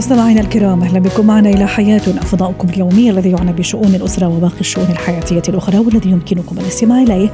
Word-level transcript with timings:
مستمعينا 0.00 0.40
الكرام 0.40 0.82
أهلا 0.82 0.98
بكم 0.98 1.26
معنا 1.26 1.50
إلى 1.50 1.66
حياتنا 1.66 2.20
فضاؤكم 2.20 2.68
اليومي 2.68 3.10
الذي 3.10 3.30
يعنى 3.30 3.52
بشؤون 3.52 3.94
الأسرة 3.94 4.28
وباقي 4.28 4.60
الشؤون 4.60 4.86
الحياتية 4.90 5.42
الأخرى 5.48 5.78
والذي 5.78 6.10
يمكنكم 6.10 6.58
الاستماع 6.58 7.02
إليه 7.02 7.30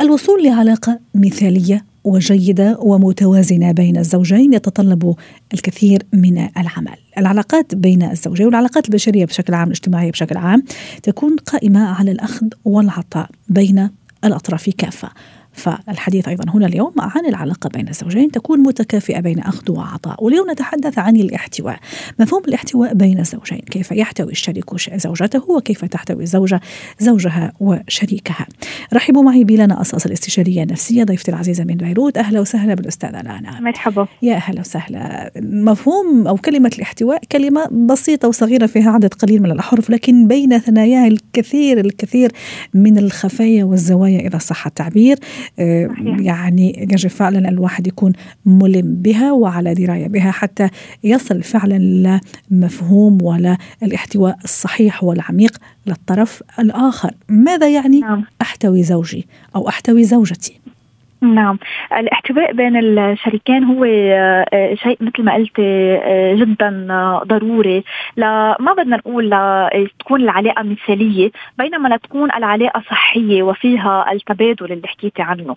الوصول 0.00 0.44
لعلاقة 0.44 1.00
مثالية 1.14 1.84
وجيدة 2.04 2.78
ومتوازنة 2.80 3.72
بين 3.72 3.96
الزوجين 3.96 4.54
يتطلب 4.54 5.14
الكثير 5.54 6.02
من 6.12 6.38
العمل. 6.38 6.96
العلاقات 7.18 7.74
بين 7.74 8.02
الزوجين 8.02 8.46
والعلاقات 8.46 8.88
البشرية 8.88 9.24
بشكل 9.24 9.54
عام 9.54 9.66
الاجتماعية 9.66 10.10
بشكل 10.10 10.36
عام 10.36 10.62
تكون 11.02 11.36
قائمة 11.36 11.84
على 11.84 12.10
الأخذ 12.10 12.46
والعطاء 12.64 13.30
بين 13.48 13.90
الأطراف 14.24 14.70
كافة. 14.70 15.10
فالحديث 15.52 16.28
أيضا 16.28 16.44
هنا 16.50 16.66
اليوم 16.66 16.92
عن 16.98 17.26
العلاقة 17.26 17.68
بين 17.68 17.88
الزوجين 17.88 18.30
تكون 18.30 18.60
متكافئة 18.60 19.20
بين 19.20 19.38
اخذ 19.38 19.72
وعطاء، 19.72 20.24
واليوم 20.24 20.50
نتحدث 20.50 20.98
عن 20.98 21.16
الاحتواء، 21.16 21.78
مفهوم 22.18 22.42
الاحتواء 22.48 22.94
بين 22.94 23.18
الزوجين، 23.18 23.58
كيف 23.58 23.92
يحتوي 23.92 24.32
الشريك 24.32 24.64
زوجته 24.94 25.50
وكيف 25.50 25.84
تحتوي 25.84 26.22
الزوجه 26.22 26.60
زوجها 26.98 27.52
وشريكها. 27.60 28.46
رحبوا 28.94 29.22
معي 29.22 29.44
بلنا 29.44 29.80
أصاص 29.80 30.06
الاستشارية 30.06 30.62
النفسية 30.62 31.04
ضيفتي 31.04 31.30
العزيزة 31.30 31.64
من 31.64 31.74
بيروت، 31.74 32.18
أهلا 32.18 32.40
وسهلا 32.40 32.74
بالأستاذة 32.74 33.20
لانا. 33.22 33.60
مرحبا 33.60 34.06
يا 34.22 34.34
أهلا 34.34 34.60
وسهلا. 34.60 35.30
مفهوم 35.42 36.26
أو 36.26 36.36
كلمة 36.36 36.70
الاحتواء 36.76 37.22
كلمة 37.32 37.66
بسيطة 37.66 38.28
وصغيرة 38.28 38.66
فيها 38.66 38.90
عدد 38.90 39.14
قليل 39.14 39.42
من 39.42 39.50
الاحرف 39.50 39.90
لكن 39.90 40.28
بين 40.28 40.58
ثناياها 40.58 41.06
الكثير 41.06 41.80
الكثير 41.80 42.32
من 42.74 42.98
الخفايا 42.98 43.64
والزوايا 43.64 44.26
إذا 44.26 44.38
صح 44.38 44.66
التعبير. 44.66 45.18
صحيح. 45.58 46.20
يعني 46.20 46.88
يجب 46.92 47.10
فعلا 47.10 47.48
الواحد 47.48 47.86
يكون 47.86 48.12
ملم 48.46 48.94
بها 48.94 49.32
وعلى 49.32 49.74
دراية 49.74 50.08
بها 50.08 50.30
حتى 50.30 50.68
يصل 51.04 51.42
فعلا 51.42 52.20
لمفهوم 52.50 53.22
ولا 53.22 53.56
الاحتواء 53.82 54.38
الصحيح 54.44 55.04
والعميق 55.04 55.58
للطرف 55.86 56.42
الآخر، 56.58 57.14
ماذا 57.28 57.68
يعني 57.68 58.00
نعم 58.00 58.24
أحتوي 58.42 58.82
زوجي 58.82 59.26
أو 59.56 59.68
أحتوي 59.68 60.04
زوجتي؟ 60.04 60.60
نعم. 61.22 61.58
الاحتواء 61.92 62.52
بين 62.52 62.76
الشريكين 62.76 63.64
هو 63.64 63.84
آه، 63.84 64.46
آه، 64.52 64.74
شيء 64.74 64.96
مثل 65.00 65.22
ما 65.22 65.34
قلت 65.34 65.58
آه، 65.58 66.34
جدا 66.34 66.86
ضروري. 67.24 67.84
لا 68.16 68.56
ما 68.60 68.72
بدنا 68.72 68.96
نقول 68.96 69.30
تكون 69.98 70.20
العلاقة 70.20 70.62
مثالية 70.62 71.30
بينما 71.58 71.88
لتكون 71.88 72.32
العلاقة 72.32 72.82
صحية 72.90 73.42
وفيها 73.42 74.12
التبادل 74.12 74.72
اللي 74.72 74.88
حكيتي 74.88 75.22
عنه. 75.22 75.56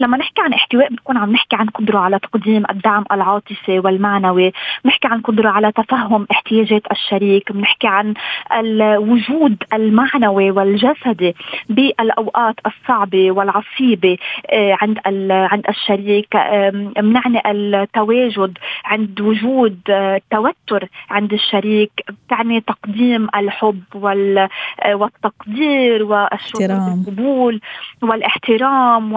لما 0.00 0.16
نحكي 0.16 0.42
عن 0.42 0.52
احتواء 0.52 0.88
بنكون 0.88 1.16
عم 1.16 1.32
نحكي 1.32 1.56
عن 1.56 1.66
قدرة 1.66 1.98
على 1.98 2.18
تقديم 2.18 2.64
الدعم 2.70 3.04
العاطفي 3.12 3.78
والمعنوي. 3.78 4.52
بنحكي 4.84 5.08
عن 5.08 5.20
قدرة 5.20 5.48
على 5.48 5.72
تفهم 5.72 6.26
احتياجات 6.30 6.82
الشريك. 6.92 7.52
بنحكي 7.52 7.86
عن 7.86 8.14
الوجود 8.58 9.62
المعنوي 9.72 10.50
والجسدي 10.50 11.34
بالأوقات 11.68 12.54
الصعبة 12.66 13.32
والعصيبة 13.32 14.18
آه، 14.50 14.76
عند 14.82 15.03
عند 15.30 15.64
الشريك 15.68 16.36
آم، 16.36 16.92
بنعني 16.96 17.42
التواجد 17.50 18.58
عند 18.84 19.20
وجود 19.20 19.78
آه، 19.90 20.20
توتر 20.30 20.88
عند 21.10 21.32
الشريك 21.32 21.90
بتعني 22.26 22.60
تقديم 22.60 23.28
الحب 23.36 23.82
آه، 23.94 24.48
والتقدير 24.94 26.02
والشعور. 26.04 26.66
بالقبول 27.04 27.60
والاحترام 28.02 29.12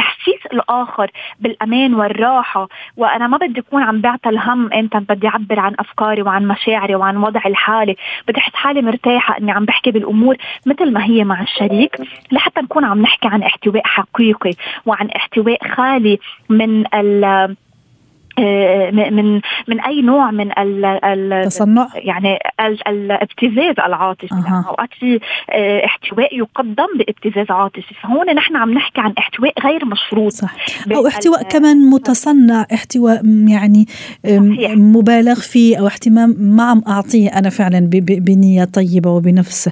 وتحسيس 0.00 0.46
الآخر 0.52 1.10
بالأمان 1.40 1.94
والراحة. 1.94 2.68
وأنا 2.96 3.26
ما 3.26 3.36
بدي 3.36 3.60
أكون 3.60 3.82
عم 3.82 4.00
بعطي 4.00 4.28
الهم 4.28 4.72
إمتى 4.72 4.98
بدي 4.98 5.28
أعبر 5.28 5.60
عن 5.60 5.74
أفكاري 5.78 6.22
وعن 6.22 6.48
مشاعري 6.48 6.94
وعن 6.94 7.16
وضعي 7.16 7.50
الحالي. 7.50 7.96
بدي 8.28 8.38
احس 8.38 8.54
حالي 8.54 8.82
مرتاحة 8.82 9.38
إني 9.38 9.52
عم 9.52 9.64
بحكي 9.64 9.90
بالأمور 9.90 10.36
مثل 10.66 10.92
ما 10.92 11.04
هي 11.04 11.24
مع 11.24 11.42
الشريك 11.42 11.96
لحتى 12.32 12.60
نكون 12.60 12.84
عم 12.84 13.02
نحكي 13.02 13.28
عن 13.28 13.42
احتواء 13.42 13.82
حقيقي 13.84 14.52
وعن 14.86 15.08
احتواء 15.10 15.68
خالي 15.68 16.18
من 16.48 16.84
ال 16.94 17.56
من 18.92 19.40
من 19.68 19.80
أي 19.80 20.02
نوع 20.02 20.30
من 20.30 20.58
ال 20.58 20.84
ال 20.84 21.48
تصنع 21.48 21.88
يعني 21.94 22.38
ال- 22.60 22.88
الابتزاز 22.88 23.74
العاطفي. 23.86 24.28
يعني 24.46 24.66
أوقات 24.68 24.88
في 25.00 25.20
آه، 25.50 25.84
احتواء 25.84 26.36
يقدم 26.38 26.86
بابتزاز 26.98 27.46
عاطفي 27.50 27.94
فهون 28.02 28.34
نحن 28.34 28.56
عم 28.56 28.72
نحكي 28.74 29.00
عن 29.00 29.12
احتواء 29.18 29.52
غير 29.64 29.84
مشروط 29.84 30.32
صح 30.32 30.54
أو 30.96 31.06
احتواء 31.06 31.42
كمان 31.42 31.76
متصنع 31.90 32.66
احتواء 32.74 33.22
يعني 33.48 33.86
صحيح. 34.24 34.72
مبالغ 34.76 35.34
فيه 35.40 35.76
أو 35.80 35.86
اهتمام 35.86 36.34
ما 36.38 36.62
عم 36.62 36.82
أعطيه 36.88 37.28
أنا 37.28 37.50
فعلا 37.50 37.80
بنية 37.90 38.64
طيبة 38.64 39.10
وبنفس 39.10 39.68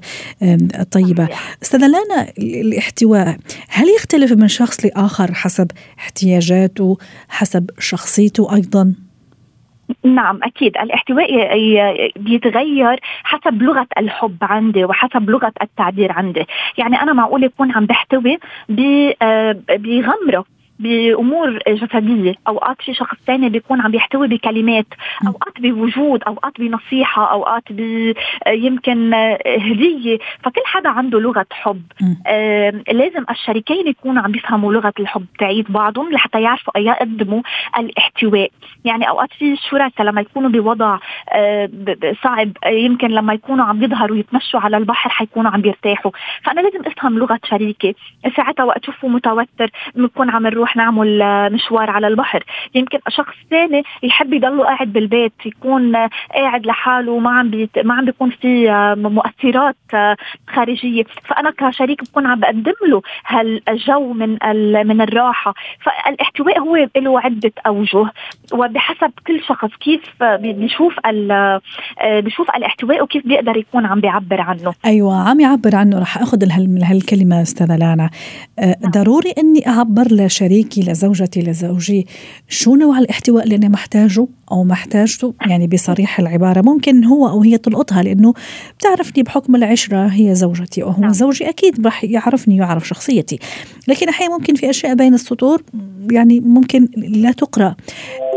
طيبة. 0.93 1.29
أستاذة 1.63 1.87
لانا 1.87 2.29
ال- 2.39 2.61
الاحتواء 2.61 3.37
هل 3.69 3.87
يختلف 3.97 4.33
من 4.33 4.49
شخص 4.49 4.85
لآخر 4.87 5.35
حسب 5.35 5.71
احتياجاته 5.99 6.99
حسب 7.29 7.71
شخصيته 7.79 8.58
أيضا. 8.59 8.95
نعم 10.05 10.41
أكيد. 10.43 10.77
الاحتواء 10.77 11.27
بيتغير 12.17 13.01
حسب 13.23 13.63
لغة 13.63 13.87
الحب 13.99 14.37
عندي 14.43 14.85
وحسب 14.85 15.31
لغة 15.31 15.53
التعبير 15.63 16.13
عندي. 16.13 16.45
يعني 16.79 17.03
أنا 17.03 17.13
معقول 17.13 17.45
يكون 17.45 17.73
عم 17.73 17.87
بحتوي 17.87 18.39
آه، 19.23 19.57
بغمرة. 19.71 20.45
بأمور 20.79 21.59
جسدية 21.69 22.35
أوقات 22.49 22.83
في 22.83 22.95
شخص 22.95 23.17
ثاني 23.27 23.49
بيكون 23.49 23.81
عم 23.81 23.91
بيحتوي 23.91 24.29
بكلمات. 24.29 24.87
أوقات 25.27 25.61
بوجود 25.61 26.23
أوقات 26.23 26.61
بنصيحة 26.61 27.33
أوقات 27.33 27.63
ب 27.71 28.13
يمكن 28.47 29.15
هدية. 29.47 30.19
فكل 30.45 30.61
حدا 30.65 30.89
عنده 30.89 31.21
لغة 31.21 31.47
حب. 31.51 31.83
آه، 32.27 32.71
لازم 32.93 33.25
الشريكين 33.31 33.89
يكونوا 33.89 34.23
عم 34.23 34.33
بيفهموا 34.33 34.73
لغة 34.73 34.93
الحب 35.01 35.27
تعيد 35.39 35.73
بعضهم 35.73 36.13
لحتى 36.13 36.43
يعرفوا 36.43 36.79
يقدموا 36.79 37.43
الاحتواء. 37.79 38.51
يعني 38.85 39.09
أوقات 39.09 39.33
في 39.39 39.57
شركاء 39.57 40.07
لما 40.07 40.21
يكونوا 40.21 40.51
بوضع 40.51 40.99
آه، 41.33 41.71
صعب 42.25 42.53
يمكن 42.67 43.09
لما 43.09 43.35
يكونوا 43.35 43.65
عم 43.65 43.83
يظهروا 43.83 44.17
يتمشوا 44.17 44.61
على 44.61 44.77
البحر 44.77 45.11
حيكونوا 45.11 45.51
عم 45.51 45.61
بيرتاحوا. 45.61 46.13
فأنا 46.45 46.61
لازم 46.61 46.81
أفهم 46.87 47.19
لغة 47.19 47.41
شريكي. 47.45 47.95
ساعتها 48.37 48.65
وقت 48.65 48.83
اشوفه 48.83 49.09
متوتر 49.09 49.71
بنكون 49.95 50.31
عم 50.31 50.47
نروح 50.47 50.68
نعمل 50.77 51.23
آه، 51.23 51.49
مشوار 51.49 51.91
على 51.91 52.09
البحر. 52.09 52.45
يمكن 52.75 52.99
شخص 53.09 53.35
ثاني 53.51 53.83
يحب 54.03 54.33
يضله 54.33 54.65
قاعد 54.65 54.93
بالبيت 54.93 55.33
يكون 55.47 55.97
آه، 55.97 56.11
قاعد 56.35 56.67
لحاله 56.67 57.19
ما 57.19 57.31
عم 57.31 57.51
بيت... 57.51 57.79
ما 57.79 57.95
عم 57.95 58.05
بيكون 58.05 58.31
في 58.31 58.71
آه، 58.71 58.95
مؤثرات 58.95 59.77
خارجية. 60.49 61.05
فأنا 61.25 61.51
كشريك 61.59 62.05
بكون 62.05 62.27
عم 62.27 62.41
بقدم 62.41 62.73
له 62.89 63.03
هالجو 63.27 64.13
من 64.13 64.43
ال... 64.43 64.89
من 64.89 65.01
الراحة. 65.01 65.55
فالاحتواء 65.81 66.61
هو 66.61 66.77
له 66.97 67.21
عدة 67.21 67.53
أوجه. 67.67 68.11
وبحسب 68.53 69.11
كل 69.27 69.41
شخص 69.49 69.71
كيف 69.81 70.03
بي- 70.23 70.53
بيشوف 70.53 70.95
ال... 71.07 71.61
بيشوف 72.07 72.51
الاحتواء 72.57 73.03
وكيف 73.03 73.27
بيقدر 73.27 73.57
يكون 73.57 73.87
عم 73.87 74.01
بيعبر 74.01 74.41
عنه. 74.41 74.75
أيوه 74.87 75.29
عم 75.29 75.41
يعبر 75.41 75.77
عنه. 75.77 75.99
رح 75.99 76.19
آخذ 76.19 76.39
هالكلمه 76.85 77.43
أستاذة 77.43 77.77
لانا. 77.77 78.11
نعم. 78.59 78.91
ضروري 78.91 79.35
إني 79.39 79.69
أعبر 79.69 80.05
لشريكي 80.11 80.58
لشريكي 80.59 80.81
لزوجتي 80.81 81.41
لزوجي 81.41 82.07
شو 82.49 82.75
نوع 82.75 82.99
الاحتواء 82.99 83.45
اللي 83.45 83.57
أنا 83.57 83.69
محتاجه 83.69 84.27
أو 84.53 84.65
محتاجته؟ 84.65 85.35
يعني 85.47 85.67
بصريح 85.67 86.21
العبارة 86.21 86.63
ممكن 86.63 87.05
هو 87.05 87.29
أو 87.29 87.43
هي 87.43 87.59
تلقطها 87.59 88.03
لأنه 88.03 88.35
بتعرفني 88.79 89.23
بحكم 89.23 89.57
العشرة 89.57 90.07
هي 90.07 90.35
زوجتي 90.35 90.83
أو 90.83 90.89
هو 90.89 91.01
نعم. 91.01 91.13
زوجي 91.13 91.49
أكيد 91.49 91.87
راح 91.87 92.05
يعرفني 92.05 92.61
ويعرف 92.61 92.89
شخصيتي. 92.89 93.39
لكن 93.89 94.09
أحيانا 94.09 94.37
ممكن 94.37 94.55
في 94.55 94.71
أشياء 94.71 94.95
بين 94.95 95.15
السطور 95.15 95.63
يعني 96.11 96.41
ممكن 96.41 96.89
لا 96.97 97.33
تقرأ. 97.33 97.75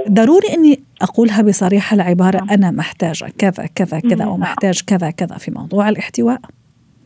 ضروري 0.10 0.48
إني 0.54 0.80
أقولها 1.02 1.42
بصريح 1.42 1.94
العبارة 1.94 2.38
نعم. 2.38 2.50
أنا 2.50 2.72
محتاجة 2.72 3.32
كذا 3.38 3.66
كذا 3.76 4.00
كذا 4.00 4.24
أو 4.24 4.38
محتاج 4.38 4.82
كذا 4.88 5.12
كذا 5.12 5.38
في 5.38 5.52
موضوع 5.52 5.90
الاحتواء. 5.90 6.42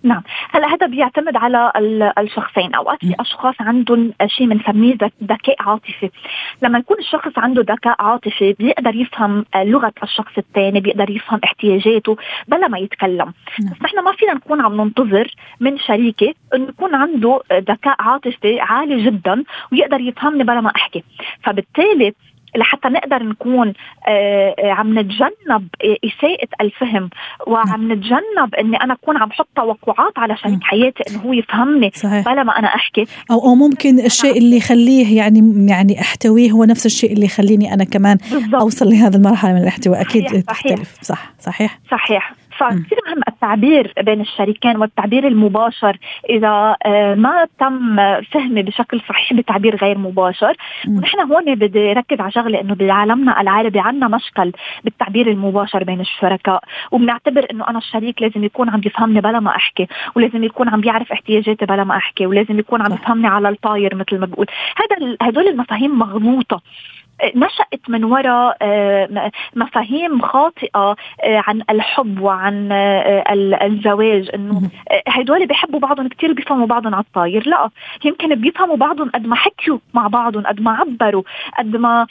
نعم. 0.06 0.24
هلا 0.52 0.68
هذا 0.68 0.88
بيعتمد 0.88 1.36
على 1.36 1.72
الشخصين. 2.18 2.76
أوقات 2.76 3.00
في 3.00 3.16
أشخاص 3.20 3.56
عندهم 3.60 4.14
شيء 4.26 4.48
بنسميه 4.48 4.98
ذكاء 5.24 5.56
عاطفي. 5.60 6.10
لما 6.62 6.80
يكون 6.80 6.98
الشخص 7.00 7.32
عنده 7.38 7.62
ذكاء 7.62 7.96
عاطفي 8.00 8.54
بيقدر 8.54 8.96
يفهم 8.96 9.46
لغة 9.56 9.94
الشخص 10.04 10.38
الثاني 10.38 10.80
بيقدر 10.80 11.10
يفهم 11.10 11.40
احتياجاته 11.44 12.18
بلا 12.48 12.68
ما 12.68 12.78
يتكلم. 12.78 13.34
نعم. 13.60 13.74
بس 13.74 13.82
نحن 13.82 14.00
ما 14.04 14.12
فينا 14.12 14.34
نكون 14.34 14.62
عم 14.62 14.82
ننتظر 14.82 15.36
من 15.60 15.78
شريكي 15.78 16.36
إنه 16.56 16.70
يكون 16.70 16.96
عنده 16.96 17.42
ذكاء 17.54 17.96
عاطفي 18.00 18.60
عالي 18.60 19.06
جدا 19.06 19.44
ويقدر 19.72 20.00
يفهمني 20.00 20.44
بلا 20.44 20.62
ما 20.62 20.72
أحكي. 20.76 21.04
فبالتالي 21.44 22.14
لحتى 22.58 22.88
نقدر 22.90 23.24
نكون 23.24 23.74
آه، 24.08 24.56
آه، 24.60 24.72
عم 24.72 25.00
نتجنب 25.00 25.68
إساءة 25.82 26.48
الفهم 26.62 27.10
وعم 27.48 27.92
نتجنب 27.92 28.56
إني 28.60 28.78
أنا 28.78 28.94
أكون 28.94 29.18
عم 29.18 29.32
حط 29.32 29.48
توقعات 29.56 30.20
على 30.20 30.38
شريك 30.38 30.64
حياتي 30.64 31.04
إنه 31.10 31.22
هو 31.22 31.34
يفهمني 31.34 31.92
صحيح. 31.96 32.26
بلا 32.26 32.44
ما 32.44 32.60
أنا 32.60 32.68
أحكي. 32.68 33.06
أو 33.32 33.40
أو 33.46 33.56
ممكن 33.56 34.00
الشيء 34.00 34.38
اللي 34.38 34.58
يخليه 34.58 35.18
يعني 35.18 35.68
يعني 35.70 36.02
أحتويه 36.02 36.52
هو 36.52 36.64
نفس 36.64 36.86
الشيء 36.86 37.14
اللي 37.14 37.26
يخليني 37.26 37.74
أنا 37.74 37.84
كمان 37.84 38.18
بالضبط. 38.32 38.62
أوصل 38.62 38.86
لهذه 38.90 39.16
المرحلة 39.16 39.54
من 39.54 39.62
الاحتواء. 39.62 40.02
أكيد 40.02 40.28
صحيح. 40.28 40.42
تختلف. 40.42 40.98
صح 41.02 41.34
صحيح؟ 41.40 41.80
صحيح. 41.92 42.34
فكثير 42.58 42.98
مهم 43.08 43.22
التعبير 43.28 43.94
بين 44.02 44.22
الشريكين 44.22 44.78
والتعبير 44.78 45.28
المباشر. 45.28 45.98
إذا 46.30 46.76
آه، 46.86 47.16
ما 47.16 47.48
تم 47.60 47.96
فهمي 48.22 48.64
بشكل 48.64 49.02
صحيح 49.10 49.34
بتعبير 49.34 49.76
غير 49.76 49.98
مباشر 49.98 50.54
ونحن 50.88 51.20
هون 51.20 51.56
بدي 51.56 51.94
ركز 51.94 52.20
على 52.20 52.32
شغلة 52.32 52.62
إنه 52.62 52.76
بعالمنا 52.76 53.42
العربي 53.42 53.80
عندنا 53.80 54.08
مشكل 54.08 54.52
بالتعبير 54.84 55.32
المباشر 55.32 55.84
بين 55.84 56.02
الشركاء. 56.02 56.64
وبنعتبر 56.92 57.46
إنه 57.52 57.68
أنا 57.70 57.78
الشريك 57.78 58.22
لازم 58.22 58.44
يكون 58.44 58.70
عم 58.70 58.82
يفهمني 58.86 59.22
بلا 59.22 59.40
ما 59.40 59.56
أحكي 59.56 59.88
ولازم 60.16 60.44
يكون 60.44 60.70
عم 60.70 60.82
بيعرف 60.82 61.12
احتياجاتي 61.12 61.66
بلا 61.66 61.84
ما 61.84 61.98
أحكي 61.98 62.26
ولازم 62.26 62.60
يكون 62.60 62.82
عم 62.82 62.94
يفهمني 62.94 63.28
على 63.28 63.50
الطاير 63.50 63.96
مثل 63.96 64.20
ما 64.20 64.26
بقول. 64.26 64.46
هذا 64.78 65.18
هدول 65.22 65.48
المفاهيم 65.48 66.00
مغلوطة. 66.00 66.62
نشأت 67.24 67.90
من 67.90 68.04
وراء 68.04 68.58
آه، 68.62 69.32
مفاهيم 69.56 70.22
خاطئة 70.22 70.96
آه، 71.24 71.44
عن 71.48 71.62
الحب 71.70 72.22
وعن 72.22 72.72
آه، 72.72 73.24
الزواج. 73.66 74.30
إنه 74.34 74.70
هدول 75.08 75.48
بيحبوا 75.48 75.80
بعضهم 75.80 76.08
كثير 76.08 76.34
بيفهموا 76.34 76.68
بعضهم 76.68 76.96
على 76.96 77.04
الطاير. 77.04 77.50
لا 77.50 77.70
يمكن 78.06 78.36
بيفهموا 78.36 78.76
بعضهم 78.76 79.10
قد 79.10 79.28
ما 79.28 79.36
حكيوا 79.36 79.78
مع 79.94 80.08
بعضهم 80.08 80.44
قد 80.44 80.62
ما 80.62 80.72
عبروا 80.72 81.24
قد 81.58 81.76
ما 81.76 82.08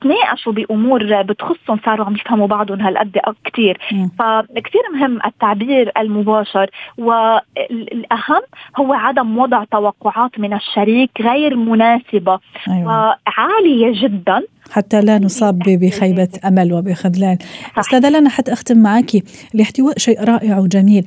تناقشوا 0.00 0.52
بأمور 0.52 1.22
بتخصهم 1.22 1.80
صاروا 1.84 2.06
عم 2.06 2.14
يفهموا 2.14 2.46
بعضهم 2.46 2.80
هالقد 2.80 3.18
كثير 3.44 3.78
فكثير 4.18 4.82
مهم 4.94 5.18
التعبير 5.26 5.92
المباشر 5.98 6.70
والاهم 6.98 8.42
هو 8.78 8.92
عدم 8.92 9.38
وضع 9.38 9.64
توقعات 9.64 10.38
من 10.38 10.54
الشريك 10.54 11.10
غير 11.20 11.56
مناسبة. 11.56 12.38
أيوة. 12.68 13.16
وعالية 13.26 14.02
جدا 14.02 14.37
حتى 14.70 15.00
لا 15.00 15.18
نصاب 15.18 15.58
بخيبة 15.58 16.28
أمل 16.44 16.72
وبخذلان. 16.72 17.38
أستاذة 17.78 18.08
لنا 18.08 18.30
حتى 18.30 18.52
أختم 18.52 18.78
معك 18.78 19.22
الاحتواء 19.54 19.98
شيء 19.98 20.24
رائع 20.24 20.58
وجميل. 20.58 21.04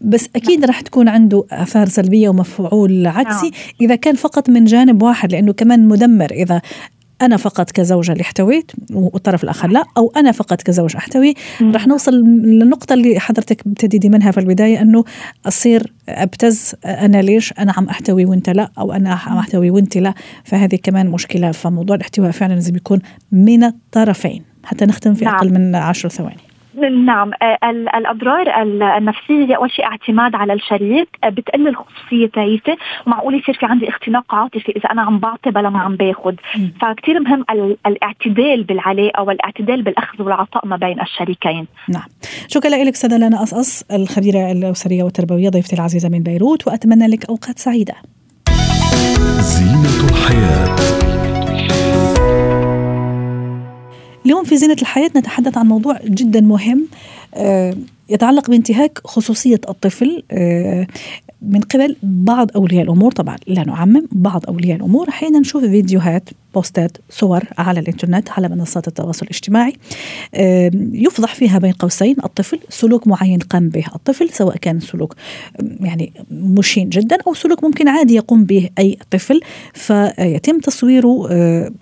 بس 0.00 0.28
أكيد 0.36 0.64
راح 0.64 0.80
تكون 0.80 1.08
عنده 1.08 1.44
آثار 1.52 1.88
سلبية 1.88 2.28
ومفعول 2.28 3.06
عكسي 3.06 3.50
نعم. 3.50 3.60
إذا 3.80 3.96
كان 3.96 4.14
فقط 4.14 4.50
من 4.50 4.64
جانب 4.64 5.02
واحد 5.02 5.32
لأنه 5.32 5.52
كمان 5.52 5.88
مدمر 5.88 6.30
إذا 6.30 6.60
أنا 7.24 7.36
فقط 7.36 7.70
كزوجة 7.70 8.12
اللي 8.12 8.22
احتويت 8.22 8.72
والطرف 8.92 9.44
الآخر 9.44 9.68
لا 9.68 9.84
أو 9.96 10.12
أنا 10.16 10.32
فقط 10.32 10.62
كزوج 10.62 10.96
أحتوي. 10.96 11.34
رح 11.62 11.86
نوصل 11.86 12.12
للنقطة 12.22 12.92
اللي 12.92 13.20
حضرتك 13.20 13.66
ابتديتي 13.66 14.08
منها 14.08 14.30
في 14.30 14.40
البداية 14.40 14.82
إنه 14.82 15.04
أصير 15.46 15.92
أبتز 16.08 16.74
أنا 16.84 17.22
ليش؟ 17.22 17.52
أنا 17.52 17.72
عم 17.76 17.88
أحتوي 17.88 18.24
وإنت 18.24 18.50
لا 18.50 18.70
أو 18.78 18.92
أنا 18.92 19.14
عم 19.26 19.38
أحتوي 19.38 19.70
وإنت 19.70 19.98
لا. 19.98 20.14
فهذه 20.44 20.76
كمان 20.82 21.06
مشكلة 21.06 21.52
فموضوع 21.52 21.96
الاحتواء 21.96 22.30
فعلا 22.30 22.54
لازم 22.54 22.76
يكون 22.76 23.00
من 23.32 23.64
الطرفين 23.64 24.42
حتى 24.64 24.86
نختم 24.86 25.14
في 25.14 25.24
نعم. 25.24 25.34
أقل 25.34 25.52
من 25.52 25.74
عشر 25.74 26.08
ثواني. 26.08 26.53
نعم 26.82 27.30
آه، 27.42 27.58
الأضرار 27.98 28.62
النفسية 28.96 29.56
اول 29.56 29.70
شيء 29.70 29.84
اعتماد 29.84 30.34
على 30.34 30.52
الشريك 30.52 31.08
آه، 31.24 31.28
بتقلل 31.28 31.68
الخصوصية 31.68 32.26
تاعيتي 32.26 32.76
ومعقول 33.06 33.34
يصير 33.34 33.54
في 33.54 33.66
عندي 33.66 33.88
اختناق 33.88 34.34
عاطفي 34.34 34.72
إذا 34.76 34.90
أنا 34.90 35.02
عم 35.02 35.18
بعطي 35.18 35.50
بلا 35.50 35.70
ما 35.70 35.78
عم 35.78 35.96
باخذ 35.96 36.34
فكتير 36.80 37.20
مهم 37.20 37.44
الاعتدال 37.86 38.64
بالعلاقة 38.64 39.22
والاعتدال 39.22 39.82
بالأخذ 39.82 40.22
والعطاء 40.22 40.66
ما 40.66 40.76
بين 40.76 41.00
الشريكين. 41.00 41.66
نعم. 41.88 42.08
شكرا 42.48 42.70
لك 42.70 42.94
سيدة 42.94 43.16
لنا 43.16 43.42
أصأص 43.42 43.84
الخبيرة 43.92 44.52
الأسرية 44.52 45.02
والتربوية 45.02 45.48
ضيفتي 45.48 45.76
العزيزة 45.76 46.08
من 46.08 46.22
بيروت 46.22 46.66
وأتمنى 46.66 47.06
لك 47.06 47.24
أوقات 47.24 47.58
سعيدة. 47.58 47.94
زينة 49.40 50.10
الحياة. 50.10 51.13
اليوم 54.26 54.44
في 54.44 54.56
زينة 54.56 54.76
الحياة 54.82 55.10
نتحدث 55.16 55.58
عن 55.58 55.66
موضوع 55.66 55.98
جدا 56.04 56.40
مهم 56.40 56.86
آه، 57.34 57.74
يتعلق 58.08 58.50
بانتهاك 58.50 58.98
خصوصية 59.04 59.60
الطفل 59.68 60.22
آه، 60.30 60.86
من 61.48 61.60
قبل 61.60 61.96
بعض 62.02 62.50
أولياء 62.56 62.82
الأمور 62.82 63.12
طبعا 63.12 63.36
لا 63.46 63.64
نعمم 63.64 64.06
بعض 64.12 64.44
أولياء 64.48 64.76
الأمور. 64.76 65.08
أحيانا 65.08 65.38
نشوف 65.38 65.64
فيديوهات 65.64 66.28
بوستات 66.54 66.98
صور 67.10 67.44
على 67.58 67.80
الإنترنت 67.80 68.30
على 68.30 68.48
منصات 68.48 68.88
التواصل 68.88 69.26
الاجتماعي. 69.26 69.72
يفضح 70.92 71.34
فيها 71.34 71.58
بين 71.58 71.72
قوسين 71.72 72.16
الطفل 72.24 72.58
سلوك 72.68 73.06
معين 73.06 73.38
قام 73.38 73.68
به 73.68 73.84
الطفل 73.94 74.30
سواء 74.30 74.56
كان 74.56 74.80
سلوك 74.80 75.14
يعني 75.80 76.12
مشين 76.30 76.88
جدا 76.88 77.16
أو 77.26 77.34
سلوك 77.34 77.64
ممكن 77.64 77.88
عادي 77.88 78.14
يقوم 78.14 78.44
به 78.44 78.68
أي 78.78 78.98
طفل. 79.10 79.40
فيتم 79.74 80.58
تصويره 80.60 81.28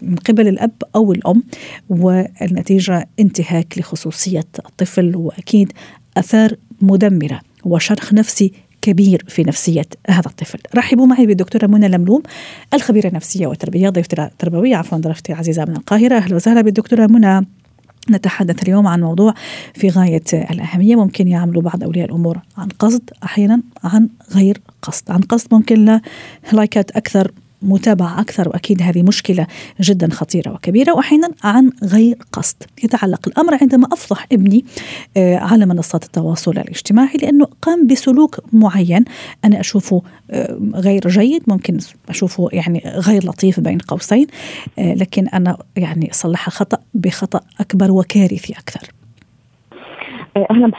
من 0.03 0.17
قبل 0.29 0.49
الأب 0.49 0.73
أو 0.97 1.13
الأم 1.13 1.43
والنتيجة 1.91 3.09
انتهاك 3.21 3.79
لخصوصية 3.79 4.47
الطفل 4.67 5.17
وأكيد 5.17 5.73
أثار 6.17 6.57
مدمرة 6.83 7.41
وشرخ 7.65 8.15
نفسي 8.15 8.53
كبير 8.83 9.25
في 9.29 9.43
نفسية 9.43 9.87
هذا 10.09 10.27
الطفل. 10.27 10.59
رحبوا 10.77 11.07
معي 11.07 11.27
بالدكتورة 11.27 11.67
منى 11.67 11.89
لملوم 11.89 12.23
الخبيرة 12.75 13.09
النفسية 13.09 13.47
والتربية 13.47 13.89
ضيفتي 13.89 14.23
التربوية 14.23 14.77
عفوا 14.77 14.99
ضيفتي 14.99 15.33
العزيزة 15.33 15.65
من 15.65 15.77
القاهرة. 15.77 16.17
أهلا 16.17 16.37
وسهلا 16.37 16.61
بالدكتورة 16.61 17.07
منى. 17.07 17.47
نتحدث 18.11 18.63
اليوم 18.63 18.87
عن 18.87 19.01
موضوع 19.01 19.35
في 19.75 19.89
غاية 19.89 20.23
الأهمية. 20.33 20.97
ممكن 20.97 21.29
يعملوا 21.29 21.63
بعض 21.63 21.83
أولياء 21.85 22.07
الأمور 22.07 22.39
عن 22.59 22.69
قصد 22.69 23.11
أحيانا 23.25 23.63
عن 23.85 24.09
غير 24.35 24.61
قصد. 24.83 25.11
عن 25.11 25.21
قصد 25.21 25.55
ممكن 25.55 26.01
لايكات 26.53 26.91
أكثر. 26.91 27.33
متابعة 27.63 28.21
أكثر 28.21 28.49
وأكيد 28.49 28.83
هذه 28.83 29.03
مشكلة 29.03 29.47
جدا 29.81 30.11
خطيرة 30.11 30.53
وكبيرة. 30.53 30.93
وأحيانا 30.93 31.29
عن 31.45 31.71
غير 31.85 32.17
قصد. 32.33 32.57
يتعلق 32.85 33.29
الأمر 33.29 33.59
عندما 33.61 33.89
أفضح 33.93 34.27
ابني 34.33 34.65
آه، 35.17 35.37
على 35.37 35.67
منصات 35.67 36.05
التواصل 36.05 36.51
الاجتماعي 36.51 37.17
لأنه 37.23 37.47
قام 37.63 37.87
بسلوك 37.87 38.41
معين. 38.53 39.05
أنا 39.45 39.61
أشوفه 39.61 40.03
آه، 40.31 40.59
غير 40.75 41.09
جيد 41.09 41.43
ممكن 41.47 41.79
أشوفه 42.09 42.49
يعني 42.53 42.83
غير 42.87 43.25
لطيف 43.25 43.61
بين 43.61 43.79
قوسين 43.79 44.27
آه، 44.79 44.95
لكن 44.95 45.29
أنا 45.29 45.57
يعني 45.77 46.09
صلح 46.13 46.49
خطأ 46.49 46.79
بخطأ 46.95 47.41
أكبر 47.61 47.91
وكارثي 47.91 48.53
أكثر. 48.53 48.93
أهلا 50.51 50.73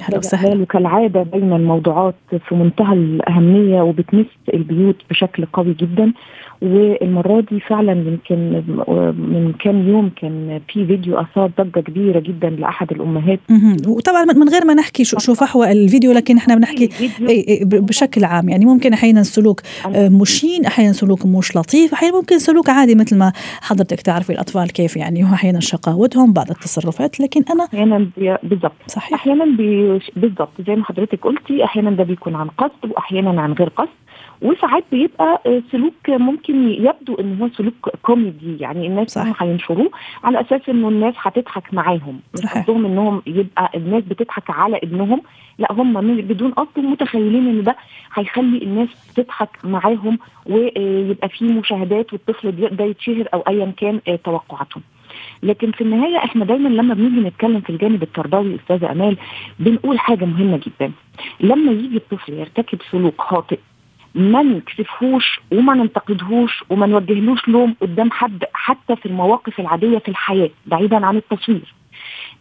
حضرتك 0.00 0.14
أستاذ 0.24 0.38
هلال 0.38 0.62
وكالعادة 0.62 1.22
بين 1.22 1.52
الموضوعات 1.52 2.14
في 2.48 2.54
منتهى 2.54 2.94
الأهمية 2.94 3.82
وبتمس 3.82 4.26
البيوت 4.54 4.96
بشكل 5.10 5.46
قوي 5.46 5.74
جدا. 5.74 6.12
والمرة 6.62 7.40
دي 7.40 7.60
فعلا 7.60 7.92
يمكن 7.92 8.62
من 9.18 9.52
كام 9.60 9.88
يوم 9.88 10.10
كان 10.20 10.60
في 10.68 10.86
فيديو 10.86 11.20
أثار 11.20 11.50
ضجة 11.60 11.80
كبيرة 11.80 12.20
جدا 12.20 12.50
لأحد 12.50 12.92
الأمهات. 12.92 13.40
وطبعا 13.86 14.24
من 14.24 14.48
غير 14.48 14.64
ما 14.64 14.74
نحكي 14.74 15.04
شو, 15.04 15.34
فحوى 15.34 15.72
الفيديو 15.72 16.12
لكن 16.12 16.36
إحنا 16.36 16.54
بنحكي 16.54 16.88
بشكل 17.62 18.24
عام. 18.24 18.48
يعني 18.48 18.64
ممكن 18.64 18.92
أحيانا 18.92 19.22
سلوك 19.22 19.60
آه، 19.94 20.08
مشين 20.08 20.66
أحيانا 20.66 20.92
سلوك 20.92 21.26
مش 21.26 21.56
لطيف 21.56 21.92
أحيانا 21.92 22.16
ممكن 22.16 22.38
سلوك 22.38 22.68
عادي 22.70 22.94
مثل 22.94 23.18
ما 23.18 23.32
حضرتك 23.60 24.00
تعرفي 24.00 24.30
الأطفال 24.30 24.72
كيف 24.72 24.96
يعني 24.96 25.24
هو 25.24 25.34
أحيانا 25.34 25.60
شقاوتهم 25.60 26.32
بعض 26.32 26.50
التصرفات. 26.50 27.20
لكن 27.20 27.42
أنا 27.50 27.64
أحيانا 27.64 28.10
بالضبط. 28.42 28.72
صحيح. 28.86 29.14
أحيانا 29.14 29.44
بالضبط. 30.16 30.52
زي 30.66 30.76
ما 30.76 30.84
حضرتك 30.84 31.20
قلتي 31.24 31.64
أحيانا 31.64 31.90
ده 31.90 32.04
بيكون 32.04 32.34
عن 32.34 32.48
قصد 32.48 32.90
واحيانا 32.90 33.40
عن 33.42 33.52
غير 33.52 33.68
قصد. 33.68 33.88
وساعات 34.42 34.84
بيبقى 34.92 35.42
آه، 35.46 35.62
سلوك 35.72 35.94
ممكن 36.08 36.68
يبدو 36.68 37.14
إن 37.14 37.38
هو 37.40 37.48
سلوك 37.48 37.88
كوميدي 38.02 38.56
يعني 38.60 38.86
الناس. 38.86 39.18
هينشروه 39.42 39.90
على 40.24 40.40
أساس 40.40 40.68
إنه 40.68 40.88
الناس 40.88 41.14
هتضحك 41.18 41.74
معاهم. 41.74 42.20
مش 42.34 42.46
قصدهم 42.46 42.86
إنهم 42.86 43.22
يبقى 43.26 43.70
الناس 43.74 44.04
بتضحك 44.04 44.50
على 44.50 44.76
ابنهم 44.76 45.22
لا 45.58 45.72
هم 45.72 46.16
بدون 46.20 46.50
قصد 46.50 46.78
متخيلين 46.78 47.48
إن 47.48 47.62
ده 47.62 47.76
هيخلي 48.14 48.62
الناس 48.62 48.88
تضحك 49.16 49.48
معاهم 49.64 50.18
ويبقى 50.46 51.28
فيه 51.28 51.46
مشاهدات 51.52 52.12
والطفل 52.12 52.76
ده 52.76 52.84
يتشهر 52.84 53.28
أو 53.34 53.40
ايا 53.40 53.72
كان 53.76 54.00
آه، 54.08 54.16
توقعاتهم. 54.16 54.82
لكن 55.42 55.70
في 55.72 55.80
النهاية 55.80 56.16
إحنا 56.16 56.44
دايما 56.44 56.68
لما 56.68 56.94
بنيجي 56.94 57.20
نتكلم 57.28 57.60
في 57.60 57.70
الجانب 57.70 58.02
التربوي 58.02 58.54
أستاذة 58.54 58.92
أمال 58.92 59.16
بنقول 59.58 59.98
حاجة 59.98 60.24
مهمة 60.24 60.60
جدا. 60.66 60.92
لما 61.40 61.72
يجي 61.72 61.96
الطفل 61.96 62.32
يرتكب 62.32 62.78
سلوك 62.92 63.20
خاطئ 63.20 63.58
ما 64.16 64.42
نكسفهوش 64.42 65.40
وما 65.52 65.74
ننتقدهوش 65.74 66.64
وما 66.70 66.86
نوجهلوش 66.86 67.48
لوم 67.48 67.74
قدام 67.80 68.10
حد 68.10 68.44
حتى 68.54 68.96
في 68.96 69.06
المواقف 69.06 69.60
العادية 69.60 69.98
في 69.98 70.08
الحياة 70.08 70.50
بعيدا 70.66 71.06
عن 71.06 71.16
التصوير. 71.16 71.74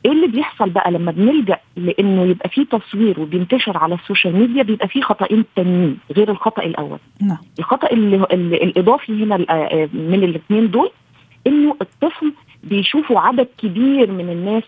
إيه 0.05 0.12
اللي 0.12 0.27
بيحصل 0.27 0.70
بقى 0.70 0.91
لما 0.91 1.12
بنلجأ 1.12 1.60
لإنه 1.75 2.24
يبقى 2.25 2.50
فيه 2.50 2.63
تصوير 2.65 3.20
وبينتشر 3.20 3.77
على 3.77 3.96
ال 3.96 4.01
social 4.01 4.36
media 4.36 4.63
بيبقى 4.63 4.88
فيه 4.88 5.01
خطأين 5.01 5.46
تانيين 5.55 5.98
غير 6.12 6.32
الخطأ 6.32 6.63
الأول؟ 6.63 7.00
نعم. 7.22 7.38
الخطأ 7.60 7.88
اللي, 7.91 8.25
اللي 8.32 8.55
الإضافي 8.63 9.24
هنا 9.24 9.46
آه، 9.50 9.89
من 9.94 10.24
الاثنين 10.24 10.72
دول 10.72 10.89
إنه 11.48 11.75
الطفل 11.82 12.34
بيشوفوا 12.63 13.20
عدد 13.20 13.48
كبير 13.58 14.12
من 14.12 14.29
الناس 14.29 14.63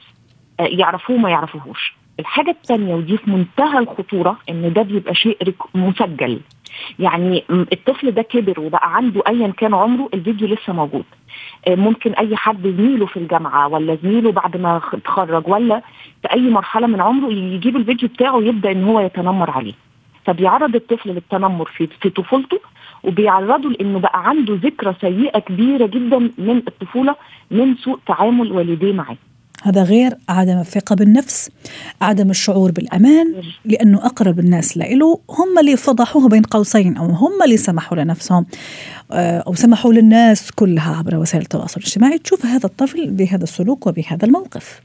آه، 0.60 0.64
يعرفوه 0.64 1.18
ما 1.18 1.30
يعرفوهوش. 1.30 1.94
الحاجة 2.20 2.50
الثانية 2.50 2.96
ودي 2.96 3.18
في 3.18 3.30
منتهى 3.32 3.80
الخطورة 3.80 4.38
إن 4.50 4.74
ده 4.74 4.82
بيبقى 4.82 5.16
شيء 5.16 5.38
مسجل. 5.76 6.40
يعني 7.00 7.44
الطفل 7.50 8.12
ده 8.12 8.22
كبر 8.22 8.60
وبقى 8.60 8.96
عنده 8.96 9.24
ايا 9.28 9.48
كان 9.48 9.74
عمره 9.74 10.10
الفيديو 10.14 10.48
لسه 10.48 10.74
موجود. 10.74 11.06
آه، 11.68 11.76
ممكن 11.76 12.12
أي 12.14 12.36
حد 12.36 12.68
زميله 12.68 13.06
في 13.06 13.18
الجامعة 13.18 13.68
ولا 13.68 13.98
زميله 14.04 14.32
بعد 14.32 14.58
ما 14.58 14.82
اتخرج 14.94 15.48
ولا 15.48 15.82
في 16.22 16.34
أي 16.34 16.50
مرحلة 16.50 16.88
من 16.88 17.02
عمره 17.02 17.32
يجيب 17.32 17.76
الفيديو 17.76 18.10
بتاعه 18.10 18.36
ويبدأ 18.36 18.72
إن 18.72 18.84
هو 18.84 19.00
يتنمر 19.00 19.50
عليه. 19.52 19.74
فبيعرض 20.26 20.76
الطفل 20.76 21.10
للتنمر 21.10 21.66
في 21.66 21.88
في 22.02 22.10
طفولته 22.10 22.60
وبيعرضه 23.04 23.70
لإنه 23.70 24.00
بقى 24.00 24.30
عنده 24.30 24.54
ذكرى 24.64 24.94
سيئة 25.02 25.40
كبيرة 25.40 25.86
جدا 25.86 26.20
من 26.38 26.62
الطفولة 26.68 27.16
من 27.52 27.76
سوء 27.76 28.00
تعامل 28.06 28.52
والديه 28.52 28.94
معاه. 28.94 29.18
هذا 29.64 29.84
غير 29.84 30.18
عدم 30.30 30.60
الثقة 30.60 30.96
بالنفس 30.96 31.50
عدم 32.02 32.30
الشعور 32.30 32.72
بالأمان 32.72 33.34
لأنه 33.66 34.06
أقرب 34.06 34.40
الناس 34.40 34.78
له 34.78 35.20
هم 35.30 35.60
اللي 35.60 35.78
فضحوه 35.78 36.30
بين 36.30 36.42
قوسين 36.42 36.98
أو 36.98 37.06
هم 37.06 37.44
اللي 37.44 37.58
سمحوا 37.58 37.98
لنفسهم. 37.98 38.46
آه، 39.12 39.40
أو 39.40 39.54
سمحوا 39.54 39.94
للناس 39.94 40.52
كلها 40.52 40.96
عبر 40.96 41.16
وسائل 41.16 41.44
التواصل 41.44 41.80
الاجتماعي. 41.82 42.18
تشوف 42.18 42.46
هذا 42.46 42.66
الطفل 42.66 43.12
بهذا 43.12 43.44
السلوك 43.44 43.88
وبهذا 43.88 44.26
الموقف. 44.26 44.82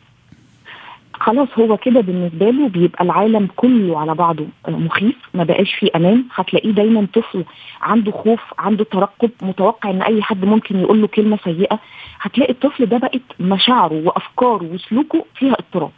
خلاص 1.22 1.48
هو 1.58 1.76
كده 1.76 2.00
بالنسبة 2.00 2.50
له 2.50 2.68
بيبقى 2.68 3.04
العالم 3.04 3.48
كله 3.56 3.98
على 4.00 4.14
بعضه 4.14 4.46
مخيف 4.68 5.16
ما 5.34 5.44
بقاش 5.44 5.74
فيه 5.74 5.88
أمان 5.96 6.24
هتلاقيه 6.34 6.70
دايما 6.70 7.06
طفل 7.14 7.44
عنده 7.82 8.12
خوف 8.12 8.40
عنده 8.58 8.84
ترقب 8.84 9.30
متوقع 9.42 9.90
إن 9.90 10.02
أي 10.02 10.22
حد 10.22 10.44
ممكن 10.44 10.80
يقول 10.80 11.00
له 11.00 11.06
كلمة 11.06 11.38
سيئة 11.44 11.78
هتلاقي 12.20 12.52
الطفل 12.52 12.86
ده 12.86 12.98
بقت 12.98 13.20
مشاعره 13.40 14.02
وأفكاره 14.06 14.64
وسلوكه 14.74 15.24
فيها 15.34 15.52
اضطراب. 15.52 15.90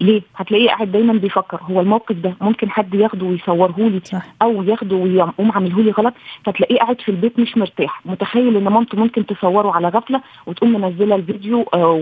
ليه؟ 0.00 0.22
هتلاقيه 0.36 0.68
قاعد 0.68 0.92
دايما 0.92 1.12
بيفكر 1.12 1.60
هو 1.62 1.80
الموقف 1.80 2.16
ده 2.16 2.34
ممكن 2.40 2.70
حد 2.70 2.94
ياخده 2.94 3.26
ويصوره 3.26 3.74
لي 3.78 4.00
أو 4.42 4.62
ياخده 4.62 4.96
ويقوم 4.96 5.52
عامله 5.52 5.82
لي 5.82 5.90
غلط 5.90 6.14
فتلاقيه 6.44 6.78
قاعد 6.78 7.00
في 7.00 7.08
البيت 7.08 7.38
مش 7.38 7.56
مرتاح. 7.56 8.00
متخيل 8.06 8.56
إن 8.56 8.64
مامته 8.68 8.98
ممكن 8.98 9.26
تصوره 9.26 9.72
على 9.72 9.88
غفلة 9.88 10.20
وتقوم 10.46 10.72
منزلة 10.80 11.14
الفيديو 11.14 11.62
آه 11.74 11.98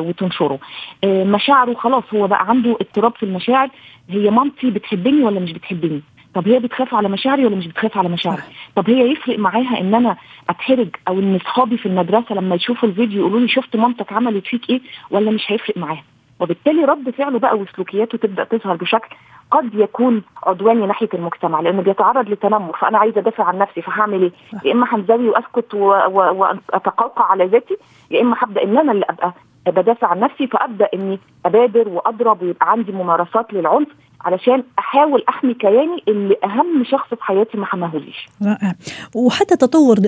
وتنشره. 0.00 0.58
آه 1.04 1.24
مشاعره 1.24 1.74
خلاص 1.74 2.04
هو 2.14 2.26
بقى 2.26 2.48
عنده 2.48 2.70
اضطراب 2.80 3.12
في 3.16 3.22
المشاعر. 3.22 3.68
هي 4.10 4.30
مامتي 4.30 4.70
بتحبني 4.70 5.22
ولا 5.24 5.40
مش 5.40 5.52
بتحبني؟ 5.52 6.02
طب 6.34 6.48
هي 6.48 6.58
بتخاف 6.58 6.94
على 6.94 7.08
مشاعري 7.08 7.46
ولا 7.46 7.56
مش 7.56 7.66
بتخاف 7.66 7.98
على 7.98 8.08
مشاعري؟ 8.08 8.42
طب 8.76 8.90
هي 8.90 9.12
يفرق 9.12 9.38
معاها 9.38 9.80
إن 9.80 9.94
أنا 9.94 10.16
أتحرج 10.50 10.88
أو 11.08 11.18
إن 11.18 11.36
أصحابي 11.36 11.76
في 11.76 11.86
المدرسة 11.86 12.34
لما 12.34 12.54
يشوفوا 12.54 12.88
الفيديو 12.88 13.20
يقولوا 13.20 13.40
لي 13.40 13.48
شفت 13.48 13.76
مامتك 13.76 14.12
عملت 14.12 14.46
فيك 14.46 14.70
إيه؟ 14.70 14.80
ولا 15.10 15.30
مش 15.30 15.42
هيفرق 15.48 15.76
معاها؟ 15.78 16.02
وبالتالي 16.40 16.84
رد 16.84 17.10
فعله 17.10 17.38
بقى 17.38 17.58
وسلوكياته 17.58 18.18
تبدأ 18.18 18.44
تظهر 18.44 18.76
بشكل 18.76 19.16
قد 19.50 19.74
يكون 19.74 20.22
عدواني 20.46 20.86
ناحية 20.86 21.08
المجتمع 21.14 21.60
لأنه 21.60 21.82
بيتعرض 21.82 22.28
لتنمر 22.28 22.76
فأنا 22.76 22.98
عايزة 22.98 23.20
أدافع 23.20 23.44
عن 23.44 23.58
نفسي 23.58 23.82
فهعمل 23.82 24.22
إيه؟ 24.22 24.32
يا 24.64 24.72
إما 24.72 24.86
هنزوي 24.94 25.28
وأسكت 25.28 25.74
وأتقوقع 25.74 27.24
على 27.30 27.46
ذاتي 27.46 27.76
يا 28.10 28.20
إما 28.20 28.36
هبدأ 28.38 28.62
إن 28.62 28.78
أنا 28.78 28.92
اللي 28.92 29.04
ابقى 29.10 29.32
بدافع 29.66 30.06
عن 30.08 30.20
نفسي 30.20 30.46
فأبدأ 30.46 30.88
إني 30.94 31.18
أبادر 31.46 31.88
وأضرب 31.88 32.42
ويبقى 32.42 32.70
عندي 32.70 32.92
ممارسات 32.92 33.52
للعنف 33.52 33.88
علشان 34.26 34.62
أحاول 34.78 35.24
أحمي 35.28 35.54
كياني 35.54 36.02
اللي 36.08 36.36
أهم 36.44 36.84
شخص 36.84 37.08
في 37.08 37.24
حياتي 37.24 37.58
ما 37.58 37.66
حماهوليش. 37.66 38.28
رائع 38.42 38.74
وحتى 39.14 39.54
التطور 39.54 39.98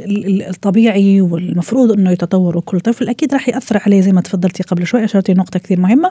الطبيعي 0.50 1.20
والمفروض 1.20 1.92
إنه 1.92 2.10
يتطور 2.10 2.56
وكل 2.56 2.80
طفل 2.80 3.08
أكيد 3.08 3.32
راح 3.34 3.48
يأثر 3.48 3.82
عليه 3.86 4.00
زي 4.00 4.12
ما 4.12 4.20
تفضلتي 4.20 4.62
قبل 4.62 4.86
شوي 4.86 5.04
أشرتي 5.04 5.34
نقطة 5.34 5.58
كثير 5.58 5.80
مهمة 5.80 6.10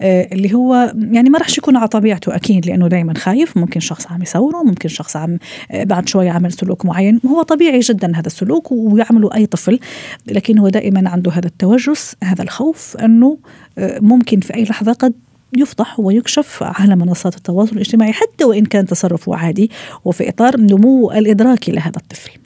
آه 0.00 0.28
اللي 0.32 0.54
هو 0.54 0.92
يعني 1.10 1.30
ما 1.30 1.38
راح 1.38 1.48
يكون 1.58 1.76
على 1.76 1.88
طبيعته 1.88 2.36
أكيد 2.36 2.66
لأنه 2.66 2.88
دائما 2.88 3.14
خايف 3.14 3.56
ممكن 3.56 3.80
شخص 3.80 4.12
عم 4.12 4.22
يصوره 4.22 4.62
ممكن 4.62 4.88
شخص 4.88 5.16
عم 5.16 5.38
آه 5.70 5.84
بعد 5.84 6.08
شوي 6.08 6.28
عمل 6.28 6.52
سلوك 6.52 6.86
معين 6.86 7.20
هو 7.26 7.42
طبيعي 7.42 7.78
جدا 7.78 8.16
هذا 8.16 8.26
السلوك 8.26 8.72
ويعمله 8.72 9.30
أي 9.34 9.46
طفل 9.46 9.78
لكن 10.26 10.58
هو 10.58 10.68
دائما 10.68 11.10
عنده 11.10 11.30
هذا 11.30 11.46
التوجس 11.46 12.16
هذا 12.24 12.42
الخوف 12.42 12.96
إنه 12.96 13.38
آه 13.78 13.98
ممكن 14.00 14.40
في 14.40 14.54
أي 14.54 14.64
لحظة 14.64 14.92
قد 14.92 15.25
يفضح 15.58 16.00
ويكشف 16.00 16.62
على 16.62 16.96
منصات 16.96 17.36
التواصل 17.36 17.72
الاجتماعي 17.72 18.12
حتى 18.12 18.44
وإن 18.44 18.64
كان 18.64 18.84
تصرفه 18.86 19.36
عادي 19.36 19.70
وفي 20.04 20.28
إطار 20.28 20.54
النمو 20.54 21.10
الإدراكي 21.10 21.72
لهذا 21.72 21.96
الطفل. 21.96 22.38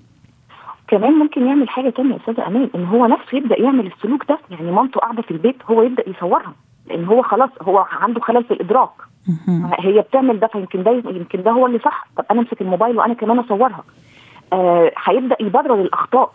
كمان 0.89 1.13
ممكن 1.13 1.47
يعمل 1.47 1.69
حاجة 1.69 1.91
تانية 1.91 2.17
أستاذة 2.17 2.47
أمان 2.47 2.71
إن 2.75 2.85
هو 2.85 3.07
نفسه 3.07 3.37
يبدأ 3.39 3.61
يعمل 3.61 3.87
السلوك 3.87 4.25
ده 4.29 4.39
يعني 4.51 4.71
مامته 4.73 5.01
قاعدة 5.01 5.23
في 5.23 5.31
البيت 5.31 5.57
هو 5.71 5.83
يبدأ 5.83 6.05
يصورها 6.09 6.55
لأن 6.89 7.05
هو 7.05 7.23
خلاص 7.23 7.51
هو 7.63 7.79
عنده 7.79 8.21
خلل 8.21 8.45
في 8.45 8.51
الإدراك. 8.51 8.91
هي 9.79 10.01
بتعمل 10.01 10.41
ده 10.41 10.47
فيمكن 10.47 10.83
ده 10.83 10.91
يمكن 10.91 11.43
ده 11.43 11.51
هو 11.51 11.67
اللي 11.67 11.79
صح. 11.79 12.07
طب 12.17 12.25
أنا 12.31 12.41
أمسك 12.41 12.61
الموبايل 12.61 12.97
وأنا 12.99 13.15
كمان 13.15 13.39
أصورها. 13.39 13.85
آه 14.53 14.93
هيبدأ 15.05 15.37
يبرر 15.41 15.81
الأخطاء 15.83 16.33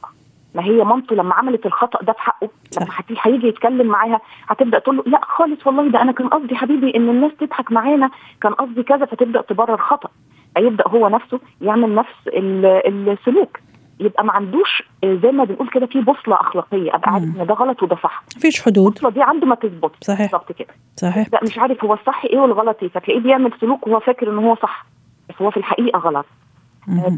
ما 0.56 0.64
هي 0.64 0.84
مامته 0.84 1.16
لما 1.16 1.34
عملت 1.34 1.66
الخطأ 1.66 2.04
ده 2.04 2.14
في 2.14 2.22
حقه 2.22 2.50
لما 2.82 2.88
هيجي 3.22 3.48
يتكلم 3.48 3.88
معاها 3.88 4.20
هتبدأ 4.48 4.80
تقول 4.80 4.98
له 4.98 5.04
لا 5.08 5.22
خالص 5.24 5.68
والله 5.68 5.90
ده 5.90 6.02
أنا 6.02 6.12
كان 6.12 6.28
قصدي 6.28 6.56
حبيبي 6.56 6.96
إن 6.98 7.10
الناس 7.10 7.32
تضحك 7.40 7.72
معانا 7.72 8.10
كان 8.42 8.54
قصدي 8.54 8.84
كذا 8.84 9.06
فتبدأ 9.06 9.42
تبرر 9.42 9.78
خطأ. 9.78 10.10
فيبدا 10.58 10.84
هو 10.88 11.08
نفسه 11.10 11.40
يعمل 11.62 11.96
نفس 11.96 12.14
السلوك. 12.28 13.58
يبقى 14.00 14.26
ما 14.26 14.32
عندوش 14.34 14.84
زي 15.06 15.32
ما 15.32 15.44
بنقول 15.44 15.70
كده 15.70 15.86
في 15.86 16.02
بوصلة 16.02 16.36
أخلاقية. 16.36 16.96
أبقى 16.96 17.12
عارف 17.12 17.24
إن 17.24 17.46
ده 17.48 17.54
غلط 17.54 17.84
وده 17.84 17.96
صح. 18.04 18.24
مفيش 18.38 18.62
حدود. 18.62 18.88
البوصلة 18.88 19.10
دي 19.10 19.22
عنده 19.24 19.48
ما 19.48 19.56
تظبط 19.56 19.92
صحيح. 20.02 20.32
بالظبط 20.32 20.52
كده. 20.52 20.68
صحيح. 20.96 21.28
لا 21.34 21.40
مش 21.44 21.58
عارف 21.58 21.84
هو 21.86 21.94
الصح 21.94 22.26
إيه 22.26 22.40
والغلط 22.40 22.78
إيه 22.84 22.90
فتلاقيه 22.90 23.20
بيعمل 23.20 23.52
سلوك 23.62 23.88
وهو 23.88 24.00
فاكر 24.00 24.30
إن 24.30 24.38
هو 24.38 24.56
صح 24.56 24.86
بس 25.30 25.36
هو 25.42 25.52
في 25.52 25.58
الحقيقة 25.58 26.00
غلط. 26.00 26.26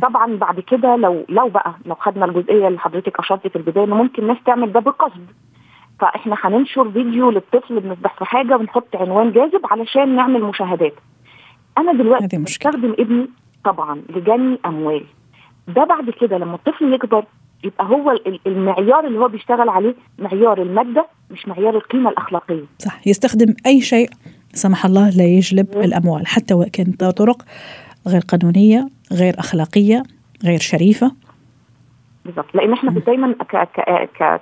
طبعا 0.01 0.35
بعد 0.35 0.59
كده 0.59 0.95
لو 0.95 1.25
لو 1.29 1.49
بقى 1.49 1.73
لو 1.85 1.95
خدنا 1.95 2.25
الجزئية 2.25 2.67
اللي 2.67 2.79
حضرتك 2.79 3.19
أشرتي 3.19 3.49
في 3.49 3.55
البداية 3.55 3.83
إن 3.85 3.89
ممكن 3.89 4.27
ناس 4.27 4.37
تعمل 4.45 4.71
ده 4.73 4.79
بقصد 4.79 5.25
فإحنا 5.99 6.35
هننشر 6.41 6.91
فيديو 6.91 7.29
للطفل 7.31 7.79
بنسبح 7.79 8.15
في 8.19 8.25
حاجة 8.25 8.57
ونحط 8.57 8.95
عنوان 8.95 9.31
جاذب 9.31 9.61
علشان 9.71 10.15
نعمل 10.15 10.43
مشاهدات. 10.43 10.93
أنا 11.77 11.93
دلوقتي 11.93 12.37
بستخدم 12.37 12.95
ابني 12.99 13.27
طبعا 13.65 14.01
لجني 14.09 14.57
أموال. 14.65 15.03
ده 15.67 15.83
بعد 15.83 16.09
كده 16.09 16.37
لما 16.37 16.55
الطفل 16.55 16.93
يكبر 16.93 17.25
يبقى 17.63 17.85
هو 17.85 18.15
المعيار 18.47 19.07
اللي 19.07 19.19
هو 19.19 19.27
بيشتغل 19.27 19.69
عليه 19.69 19.95
معيار 20.19 20.61
المادة 20.61 21.07
مش 21.31 21.47
معيار 21.47 21.75
القيمة 21.75 22.09
الأخلاقية. 22.09 22.63
صح. 22.79 23.07
يستخدم 23.07 23.53
أي 23.65 23.81
شيء 23.81 24.09
سمح 24.53 24.85
الله 24.85 25.09
لا 25.09 25.23
يجلب. 25.23 25.77
الأموال 25.77 26.27
حتى 26.27 26.53
وإن 26.53 26.69
كانت 26.69 27.03
طرق 27.03 27.41
غير 28.07 28.21
قانونية 28.21 28.87
غير 29.13 29.39
أخلاقية 29.39 30.03
غير 30.45 30.59
شريفة. 30.59 31.11
بالظبط. 32.25 32.55
لأن 32.55 32.73
إحنا 32.73 32.91
دايما 32.91 33.35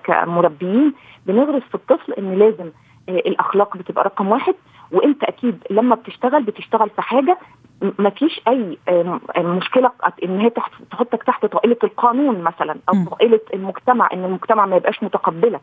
كمربيين 0.04 0.94
بنغرس 1.26 1.64
في 1.64 1.76
الطفل 1.76 2.14
إن 2.14 2.40
لازم 2.40 2.72
الأخلاق 3.10 3.78
بتبقى 3.78 4.04
رقم 4.06 4.28
واحد 4.28 4.56
وإنت 4.92 5.24
أكيد 5.24 5.58
لما 5.70 5.96
بتشتغل 5.96 6.44
بتشتغل 6.44 6.90
في 6.90 7.02
حاجة 7.02 7.38
ما 8.00 8.10
فيش 8.10 8.42
أي 8.48 8.78
مشكلة 9.38 9.92
إن 10.24 10.40
هي 10.40 10.50
تحت 10.50 10.72
تحطك 10.92 11.24
تحت 11.24 11.46
طائلة 11.46 11.78
القانون 11.84 12.42
مثلا 12.42 12.76
أو 12.90 13.06
طائلة 13.06 13.40
المجتمع 13.54 14.10
إن 14.14 14.26
المجتمع 14.26 14.66
ما 14.66 14.76
يبقاش 14.76 15.04
متقبلك. 15.04 15.62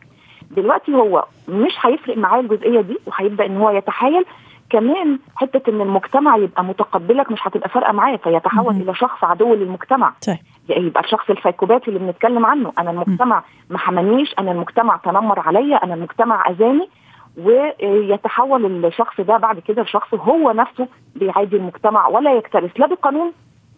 دلوقتي 0.51 0.93
هو 0.93 1.25
مش 1.49 1.71
هيفرق 1.85 2.17
معاه 2.17 2.39
الجزئية 2.39 2.81
دي 2.81 2.97
وهيبدأ 3.05 3.45
إن 3.45 3.57
هو 3.57 3.69
يتحايل 3.69 4.25
كمان 4.69 5.19
حتة 5.35 5.69
إن 5.69 5.81
المجتمع 5.81 6.37
يبقى 6.37 6.63
متقبلك 6.63 7.31
مش 7.31 7.39
هتبقى 7.47 7.69
فارقة 7.69 7.91
معايا 7.93 8.17
فيتحول 8.17 8.75
إلى 8.75 8.95
شخص 8.95 9.23
عدو 9.23 9.53
للمجتمع. 9.55 10.13
طيب. 10.27 10.37
يبقى 10.69 11.03
الشخص 11.03 11.29
السايكوباتي 11.29 11.87
اللي 11.87 11.99
بنتكلم 11.99 12.45
عنه 12.45 12.73
أنا 12.79 12.91
المجتمع 12.91 13.43
ما 13.69 13.77
حمانيش 13.77 14.33
أنا 14.39 14.51
المجتمع 14.51 14.97
تنمر 14.97 15.39
عليا 15.39 15.83
أنا 15.83 15.93
المجتمع 15.93 16.49
أذاني 16.49 16.89
ويتحول 17.37 18.85
الشخص 18.85 19.21
ده 19.21 19.37
بعد 19.37 19.59
كده 19.59 19.81
لشخص 19.83 20.13
هو 20.13 20.51
نفسه 20.51 20.87
بيعادي 21.15 21.55
المجتمع 21.57 22.07
ولا 22.07 22.33
يكترث 22.33 22.71
لا 22.79 22.87
بقانون 22.87 23.31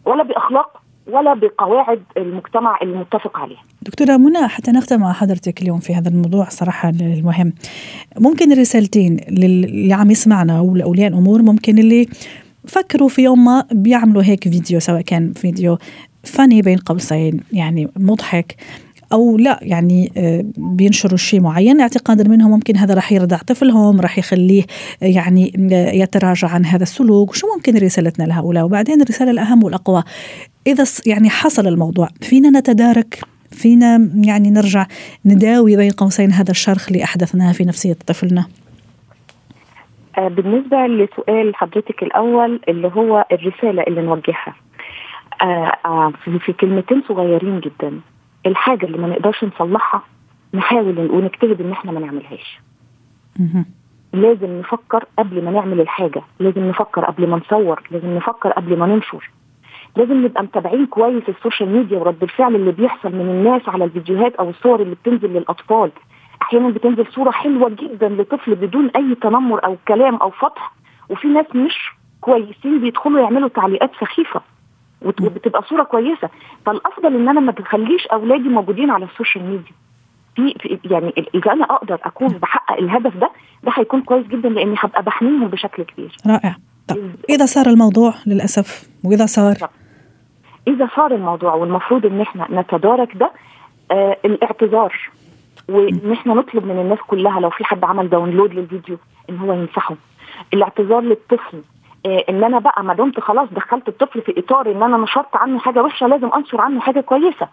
ولا 0.06 0.24
بأخلاق 0.24 0.82
ولا 1.08 1.34
بقواعد 1.34 2.04
المجتمع 2.18 2.78
المتفق 2.82 3.38
عليها. 3.40 3.62
دكتورة 3.86 4.18
منى 4.18 4.48
حتى 4.48 4.72
نختم 4.72 5.00
مع 5.00 5.14
حضرتك 5.14 5.62
اليوم 5.62 5.80
في 5.80 5.96
هذا 5.96 6.10
الموضوع 6.10 6.50
صراحة 6.50 6.90
المهم. 6.90 7.54
ممكن 8.20 8.60
رسالتين 8.60 9.20
اللي 9.20 9.94
عم 9.94 10.12
يسمعنا 10.12 10.60
ولأولياء 10.60 11.08
الأمور 11.08 11.42
ممكن 11.42 11.78
اللي 11.78 12.08
فكروا 12.68 13.10
في 13.10 13.22
يوم 13.22 13.46
ما 13.46 13.66
بيعملوا 13.72 14.24
هيك 14.24 14.44
فيديو 14.44 14.80
سواء 14.80 15.02
كان 15.02 15.34
فيديو 15.34 15.78
فاني 16.24 16.62
بين 16.62 16.78
قوسين 16.78 17.40
يعني 17.54 17.88
مضحك 17.98 18.56
أو 19.14 19.38
لا 19.38 19.60
يعني 19.62 20.12
آه، 20.18 20.46
بينشروا 20.58 21.18
شيء 21.18 21.42
معين. 21.42 21.82
اعتقادا 21.82 22.30
منهم 22.30 22.52
ممكن 22.52 22.78
هذا 22.78 22.94
راح 22.94 23.12
يردع 23.12 23.38
طفلهم 23.38 24.02
راح 24.02 24.18
يخليه 24.18 24.64
آه، 25.04 25.06
يعني 25.06 25.70
آه، 25.74 25.92
يتراجع 25.92 26.48
عن 26.48 26.66
هذا 26.66 26.84
السلوك. 26.84 27.30
وشو 27.30 27.48
ممكن 27.56 27.78
رسالتنا 27.78 28.24
لهؤلاء؟ 28.24 28.66
وبعدين 28.66 29.02
الرسالة 29.02 29.32
الأهم 29.32 29.64
والأقوى 29.64 30.04
إذا 30.68 30.86
يعني 31.06 31.30
حصل 31.30 31.68
الموضوع 31.68 32.10
فينا 32.22 32.60
نتدارك؟ 32.60 33.35
فينا 33.52 34.10
يعني 34.26 34.52
نرجع 34.52 34.86
نداوي 35.26 35.78
بين 35.78 35.92
قوسين 35.92 36.32
هذا 36.32 36.52
الشرخ 36.52 36.88
اللي 36.88 37.04
أحدثناه 37.04 37.52
في 37.52 37.64
نفسية 37.66 37.94
طفلنا. 38.08 38.46
بالنسبة 40.18 40.88
لسؤال 40.88 41.56
حضرتك 41.56 42.04
الأول 42.04 42.62
اللي 42.70 42.88
هو 42.88 43.26
الرسالة 43.32 43.84
اللي 43.84 44.02
نوجهها. 44.02 44.56
في 46.46 46.54
كلمتين 46.54 47.04
صغيرين 47.08 47.60
جدا. 47.60 48.00
الحاجة 48.46 48.86
اللي 48.86 48.98
ما 48.98 49.08
نقدرش 49.08 49.44
نصلحها 49.44 50.04
نحاول 50.54 51.12
ونجتهد 51.12 51.62
إن 51.62 51.72
إحنا 51.72 51.92
ما 51.92 52.00
نعملهاش. 52.00 52.60
لازم 54.14 54.60
نفكر 54.60 55.06
قبل 55.20 55.44
ما 55.44 55.52
نعمل 55.52 55.82
الحاجة. 55.82 56.22
لازم 56.40 56.70
نفكر 56.70 57.06
قبل 57.06 57.28
ما 57.28 57.38
نصور. 57.38 57.84
لازم 57.92 58.18
نفكر 58.18 58.50
قبل 58.50 58.78
ما 58.78 58.86
ننشر. 58.86 59.30
لازم 59.98 60.26
نبقى 60.26 60.44
متابعين 60.44 60.86
كويس 60.86 61.24
ال 61.30 61.35
social 61.35 61.70
media 61.70 61.98
ورد 61.98 62.24
الفعل 62.24 62.56
اللي 62.56 62.72
بيحصل 62.72 63.10
من 63.16 63.22
الناس 63.22 63.62
على 63.68 63.84
الفيديوهات 63.84 64.36
أو 64.36 64.50
الصور 64.50 64.82
اللي 64.82 64.96
بتنزل 64.96 65.30
للأطفال. 65.34 65.92
أحيانا 66.42 66.70
بتنزل 66.70 67.06
صورة 67.12 67.32
حلوة 67.32 67.70
جدا 67.70 68.10
لطفل 68.10 68.56
بدون 68.56 68.90
أي 68.96 69.16
تنمر 69.16 69.66
أو 69.66 69.78
كلام 69.88 70.16
أو 70.16 70.30
فتح 70.30 70.74
وفي 71.10 71.28
ناس 71.28 71.46
مش 71.56 71.92
كويسين 72.22 72.80
بيدخلوا 72.80 73.20
يعملوا 73.22 73.50
تعليقات 73.50 73.92
سخيفة 74.02 74.42
وبتبقى 75.02 75.64
صورة 75.70 75.84
كويسة. 75.84 76.30
فالأفضل 76.66 77.16
إن 77.16 77.30
أنا 77.30 77.40
ما 77.40 77.52
تخليش 77.52 78.08
أولادي 78.08 78.50
موجودين 78.50 78.90
على 78.90 79.06
ال 79.06 79.11
social 79.11 79.44
media. 79.44 79.74
في 80.36 80.80
يعني 80.86 81.14
إذا 81.36 81.52
أنا 81.52 81.66
أقدر 81.66 82.00
أكون 82.04 82.28
بحقق 82.28 82.78
الهدف 82.78 83.18
ده 83.18 83.32
ده 83.64 83.72
هيكون 83.76 84.02
كويس 84.02 84.28
جدا 84.28 84.50
لأني 84.50 84.76
هبقى 84.80 85.04
بحميهم 85.04 85.48
بشكل 85.48 85.84
كبير. 85.84 86.16
رائع. 86.28 86.56
طب 86.88 86.98
إذا 87.30 87.46
صار 87.46 87.68
الموضوع 87.68 88.14
للأسف 88.28 88.90
وإذا 89.04 89.26
صار 89.26 89.56
إذا 90.68 90.90
صار 90.96 91.12
الموضوع 91.16 91.54
والمفروض 91.54 92.06
إن 92.06 92.22
إحنا 92.22 92.48
نتدارك 92.62 93.18
ده 93.18 93.32
آه 93.92 94.18
الاعتذار. 94.26 95.10
وان 95.70 96.12
إحنا 96.12 96.34
نطلب 96.34 96.66
من 96.66 96.80
الناس 96.80 97.00
كلها 97.08 97.40
لو 97.40 97.50
في 97.50 97.66
حد 97.66 97.84
عمل 97.84 98.10
داونلود 98.10 98.54
للفيديو 98.54 98.98
إن 99.30 99.38
هو 99.38 99.54
يمسحه 99.54 99.96
الاعتذار 100.54 101.00
للطفل. 101.02 101.62
إيه 102.06 102.26
إن 102.30 102.44
أنا 102.44 102.60
بقى 102.60 102.84
ما 102.84 102.94
دمت 102.94 103.20
خلاص 103.20 103.50
دخلت 103.52 103.88
الطفل 103.88 104.22
في 104.22 104.34
إطار 104.40 104.72
إن 104.72 104.84
أنا 104.84 104.98
نشرت 104.98 105.36
عنه 105.36 105.60
حاجة 105.60 105.84
وحشة 105.84 106.08
لازم 106.08 106.30
أنشر 106.36 106.62
عنه 106.62 106.80
حاجة 106.82 107.02
كويسة. 107.02 107.48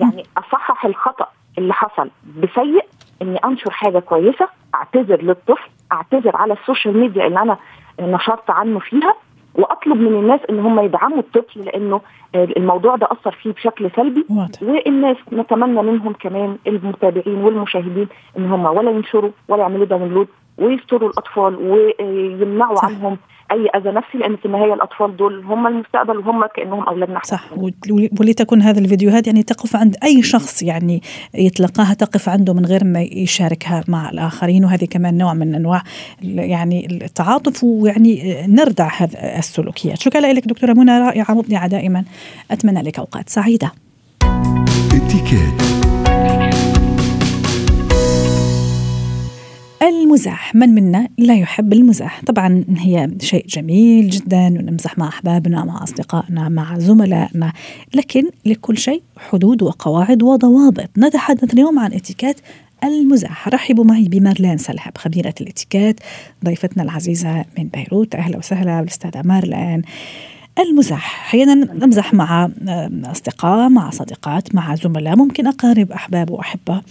يعني 0.00 0.24
أصحح 0.38 0.84
الخطأ 0.84 1.26
اللي 1.58 1.72
حصل 1.74 2.10
بسيء 2.42 2.84
إني 3.22 3.36
أنشر 3.44 3.70
حاجة 3.70 3.98
كويسة 3.98 4.48
أعتذر 4.74 5.22
للطفل 5.22 5.68
أعتذر 5.92 6.36
على 6.36 6.52
ال 6.54 6.60
social 6.60 6.96
media 6.98 7.26
اللي 7.26 7.42
أنا 7.42 7.56
نشرت 8.00 8.50
عنه 8.50 8.78
فيها 8.78 9.14
وأطلب 9.54 9.96
من 9.96 10.14
الناس 10.20 10.40
إن 10.50 10.58
هم 10.60 10.80
يدعموا 10.80 11.18
الطفل 11.18 11.60
لأنه 11.64 12.00
الموضوع 12.34 12.96
ده 12.96 13.08
أثر 13.12 13.30
فيه 13.42 13.50
بشكل 13.52 13.90
سلبي. 13.96 14.24
والناس 14.62 15.16
نتمنى 15.32 15.82
منهم 15.82 16.12
كمان 16.12 16.56
المتابعين 16.66 17.34
والمشاهدين 17.44 18.08
إن 18.38 18.46
هم 18.52 18.64
ولا 18.64 18.90
ينشروا 18.90 19.30
ولا 19.48 19.62
يعملوا 19.62 19.84
download 19.86 20.28
ويستروا 20.60 21.10
الأطفال 21.10 21.56
ويمنعوا 21.56 22.76
صح. 22.76 22.84
عنهم 22.84 23.18
أي 23.52 23.68
أذى 23.76 23.90
نفسي 23.90 24.18
لأن 24.18 24.36
في 24.36 24.46
النهاية 24.46 24.74
الأطفال 24.74 25.16
دول 25.16 25.44
هم 25.44 25.66
المستقبل 25.66 26.18
وهم 26.18 26.46
كأنهم 26.56 26.82
أولادنا. 26.82 27.20
صح. 27.24 27.44
ولتكن 28.20 28.62
هذه 28.62 28.78
الفيديوهات 28.78 29.26
يعني 29.26 29.42
تقف 29.42 29.76
عند 29.76 29.96
أي 30.04 30.22
شخص 30.22 30.62
يعني 30.62 31.02
يتلقاها 31.34 31.94
تقف 31.94 32.28
عنده 32.28 32.54
من 32.54 32.66
غير 32.66 32.84
ما 32.84 33.00
يشاركها 33.00 33.84
مع 33.88 34.10
الآخرين. 34.10 34.64
وهذه 34.64 34.84
كمان 34.84 35.18
نوع 35.18 35.34
من 35.34 35.54
أنواع 35.54 35.82
يعني 36.22 36.86
التعاطف 36.86 37.64
ويعني 37.64 38.44
نردع 38.48 38.88
هذه 38.96 39.38
السلوكيات. 39.38 39.98
شكرا 39.98 40.20
لك 40.20 40.48
دكتورة 40.48 40.72
منى 40.72 40.98
رائعة 40.98 41.34
مبدعة 41.34 41.68
دائما. 41.68 42.04
أتمنى 42.50 42.82
لك 42.82 42.98
أوقات 42.98 43.28
سعيدة. 43.28 43.72
المزاح. 49.82 50.54
من 50.54 50.68
منا 50.68 51.08
لا 51.18 51.34
يحب 51.34 51.72
المزاح. 51.72 52.24
طبعا 52.24 52.64
هي 52.76 53.10
شيء 53.20 53.46
جميل 53.46 54.10
جدا 54.10 54.46
ونمزح 54.46 54.98
مع 54.98 55.08
أحبابنا 55.08 55.64
مع 55.64 55.82
أصدقائنا 55.82 56.48
مع 56.48 56.78
زملائنا. 56.78 57.52
لكن 57.94 58.24
لكل 58.46 58.78
شيء 58.78 59.02
حدود 59.18 59.62
وقواعد 59.62 60.22
وضوابط. 60.22 60.90
نتحدث 60.98 61.54
اليوم 61.54 61.78
عن 61.78 61.92
إتيكيت 61.92 62.36
المزاح. 62.84 63.48
رحبوا 63.48 63.84
معي 63.84 64.04
بمارلين 64.04 64.58
سلهب 64.58 64.98
خبيرة 64.98 65.34
الإتيكيت 65.40 66.00
ضيفتنا 66.44 66.82
العزيزة 66.82 67.44
من 67.58 67.68
بيروت. 67.68 68.14
أهلا 68.14 68.38
وسهلا 68.38 68.80
بالأستاذة 68.80 69.22
مارلين. 69.24 69.82
المزاح 70.58 71.24
أحيانا 71.26 71.54
نمزح 71.54 72.14
مع 72.14 72.50
أصدقاء 73.04 73.68
مع 73.68 73.90
صديقات 73.90 74.54
مع 74.54 74.74
زملاء 74.74 75.16
ممكن 75.16 75.46
أقارب 75.46 75.92
أحباب 75.92 76.30
وأحبة. 76.30 76.82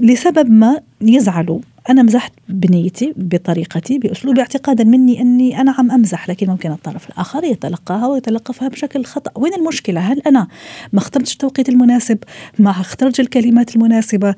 لسبب 0.00 0.50
ما 0.50 0.80
يزعلوا 1.00 1.60
أنا 1.90 2.02
مزحت 2.02 2.32
بنيتي 2.48 3.14
بطريقتي 3.16 3.98
بأسلوبي 3.98 4.40
اعتقادا 4.40 4.84
مني 4.84 5.20
أني 5.20 5.60
أنا 5.60 5.74
عم 5.78 5.90
أمزح 5.90 6.28
لكن 6.28 6.46
ممكن 6.46 6.72
الطرف 6.72 7.08
الآخر 7.08 7.44
يتلقاها 7.44 8.06
ويتلقفها 8.06 8.68
بشكل 8.68 9.04
خطأ. 9.04 9.40
وين 9.40 9.54
المشكلة؟ 9.54 10.00
هل 10.00 10.20
أنا 10.26 10.48
ما 10.92 10.98
اخترتش 10.98 11.32
التوقيت 11.32 11.68
المناسب؟ 11.68 12.18
ما 12.58 12.70
اخترتش 12.70 13.20
الكلمات 13.20 13.76
المناسبة؟ 13.76 14.34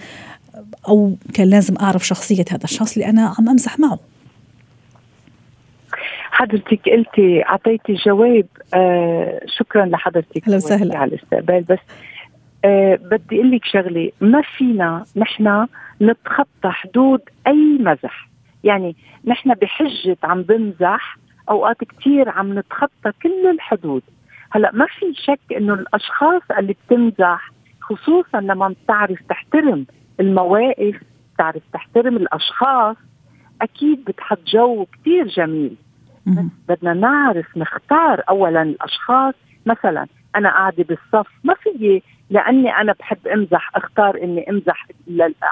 أو 0.88 1.16
كان 1.34 1.50
لازم 1.50 1.74
أعرف 1.80 2.06
شخصية 2.06 2.44
هذا 2.50 2.64
الشخص 2.64 2.92
اللي 2.96 3.10
أنا 3.10 3.34
عم 3.38 3.48
أمزح 3.48 3.78
معه؟ 3.78 3.98
حضرتك 6.30 6.88
قلتي 6.88 7.44
أعطيتي 7.44 7.94
جواب 8.06 8.46
آه 8.74 9.40
شكرا 9.58 9.86
لحضرتك. 9.86 10.48
على 10.96 11.10
الاستقبال. 11.14 11.62
بس 11.62 11.78
آه 12.66 12.96
بدي 12.96 13.36
أقول 13.36 13.50
لك 13.50 13.64
شغلة 13.64 14.12
ما 14.20 14.42
فينا 14.42 15.04
نحن 15.16 15.66
نتخطى 16.02 16.70
حدود 16.70 17.20
أي 17.46 17.78
مزح. 17.80 18.28
يعني 18.64 18.96
نحن 19.24 19.54
بحجة 19.54 20.16
عم 20.22 20.42
بمزح 20.42 21.16
أوقات 21.50 21.76
كثير 21.84 22.28
عم 22.28 22.58
نتخطى 22.58 23.12
كل 23.22 23.50
الحدود. 23.50 24.02
هلأ 24.50 24.70
ما 24.74 24.86
في 24.86 25.14
شك 25.14 25.52
إنه 25.56 25.74
الأشخاص 25.74 26.42
اللي 26.58 26.76
بتمزح 26.86 27.50
خصوصا 27.80 28.40
لما 28.40 28.74
بتعرف 28.84 29.18
تحترم 29.28 29.86
المواقف 30.20 31.00
بتعرف 31.34 31.62
تحترم 31.72 32.16
الأشخاص 32.16 32.96
أكيد 33.62 34.04
بتحط 34.04 34.38
جو 34.46 34.86
كثير 34.92 35.26
جميل. 35.26 35.76
بدنا 36.68 36.94
نعرف 36.94 37.56
نختار 37.56 38.22
اولا 38.28 38.62
الأشخاص. 38.62 39.34
مثلا 39.66 40.06
أنا 40.36 40.48
قاعدة 40.50 40.84
بالصف 40.84 41.28
ما 41.44 41.54
فيي 41.54 42.02
لأني 42.30 42.76
أنا 42.76 42.92
بحب 42.92 43.28
أمزح 43.28 43.70
أختار 43.76 44.22
إني 44.22 44.50
أمزح 44.50 44.86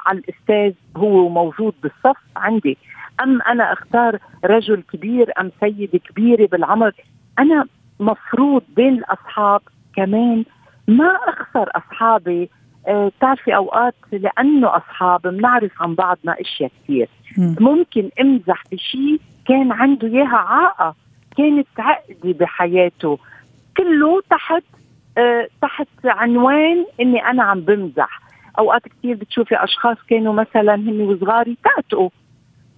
على 0.07 0.19
الأستاذ 0.19 0.73
هو 0.97 1.29
موجود 1.29 1.75
بالصف 1.83 2.21
عندي. 2.37 2.79
أم 3.23 3.43
أنا 3.43 3.73
أختار 3.73 4.19
رجل 4.45 4.83
كبير 4.93 5.33
أم 5.41 5.51
سيدة 5.61 5.99
كبيرة 5.99 6.47
بالعمر؟ 6.47 6.93
أنا 7.39 7.67
مفروض 8.01 8.63
بين 8.77 8.95
الأصحاب 8.95 9.61
كمان 9.97 10.45
ما 10.89 11.19
أخسر 11.29 11.71
أصحابي. 11.77 12.51
آه 12.87 13.13
تعرفي 13.21 13.57
أوقات 13.57 13.95
لأنه 14.13 14.77
أصحاب 14.77 15.23
بنعرف 15.23 15.83
عن 15.83 15.95
بعضنا 15.95 16.41
أشياء 16.41 16.71
كثير 16.85 17.09
ممكن 17.39 18.11
أمزح 18.21 18.63
بشيء 18.73 19.21
كان 19.49 19.73
عنده 19.73 20.09
إياها 20.09 20.37
عاقه 20.37 20.95
كانت 21.37 21.67
عقدي 21.79 22.33
بحياته. 22.33 23.19
كله 23.77 24.21
تحت 24.31 24.63
تحت 25.63 25.89
عنوان 26.05 26.85
إني 27.01 27.27
أنا 27.27 27.43
عم 27.43 27.61
بمزح. 27.61 28.21
أوقات 28.59 28.83
كثير 28.89 29.17
بتشوفي 29.17 29.65
أشخاص 29.65 29.97
كانوا 30.11 30.33
مثلا 30.33 30.75
هن 30.75 31.01
وصغار 31.01 31.49
يتأتقوا 31.49 32.11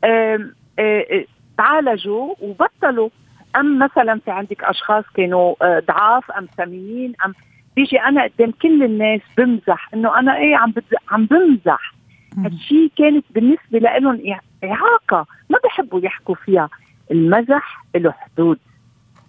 آه 0.05 0.51
آه 0.79 1.25
تعالجوا 1.59 2.35
وبطلوا. 2.40 3.09
أم 3.57 3.79
مثلا 3.79 4.20
في 4.25 4.31
عندك 4.31 4.64
أشخاص 4.64 5.05
كانوا 5.14 5.55
آه، 5.62 5.83
ضعاف 5.88 6.31
أم 6.31 6.49
سمين 6.57 7.12
أم 7.27 7.35
بيجي 7.77 8.01
أنا 8.01 8.25
قدام 8.25 8.51
كل 8.51 8.83
الناس 8.83 9.20
بمزح 9.38 9.88
إنه 9.94 10.18
أنا 10.18 10.37
إيه 10.37 10.57
عم 10.57 10.72
عم 11.11 11.27
بمزح. 11.27 11.94
هالشيء 12.38 12.90
كانت 12.99 13.25
بالنسبة 13.31 13.79
لهم 13.79 14.20
إعاقة 14.64 15.27
ما 15.51 15.59
بحبوا 15.64 16.01
يحكوا 16.01 16.35
فيها. 16.35 16.68
المزح 17.11 17.85
له 17.94 18.11
حدود. 18.12 18.59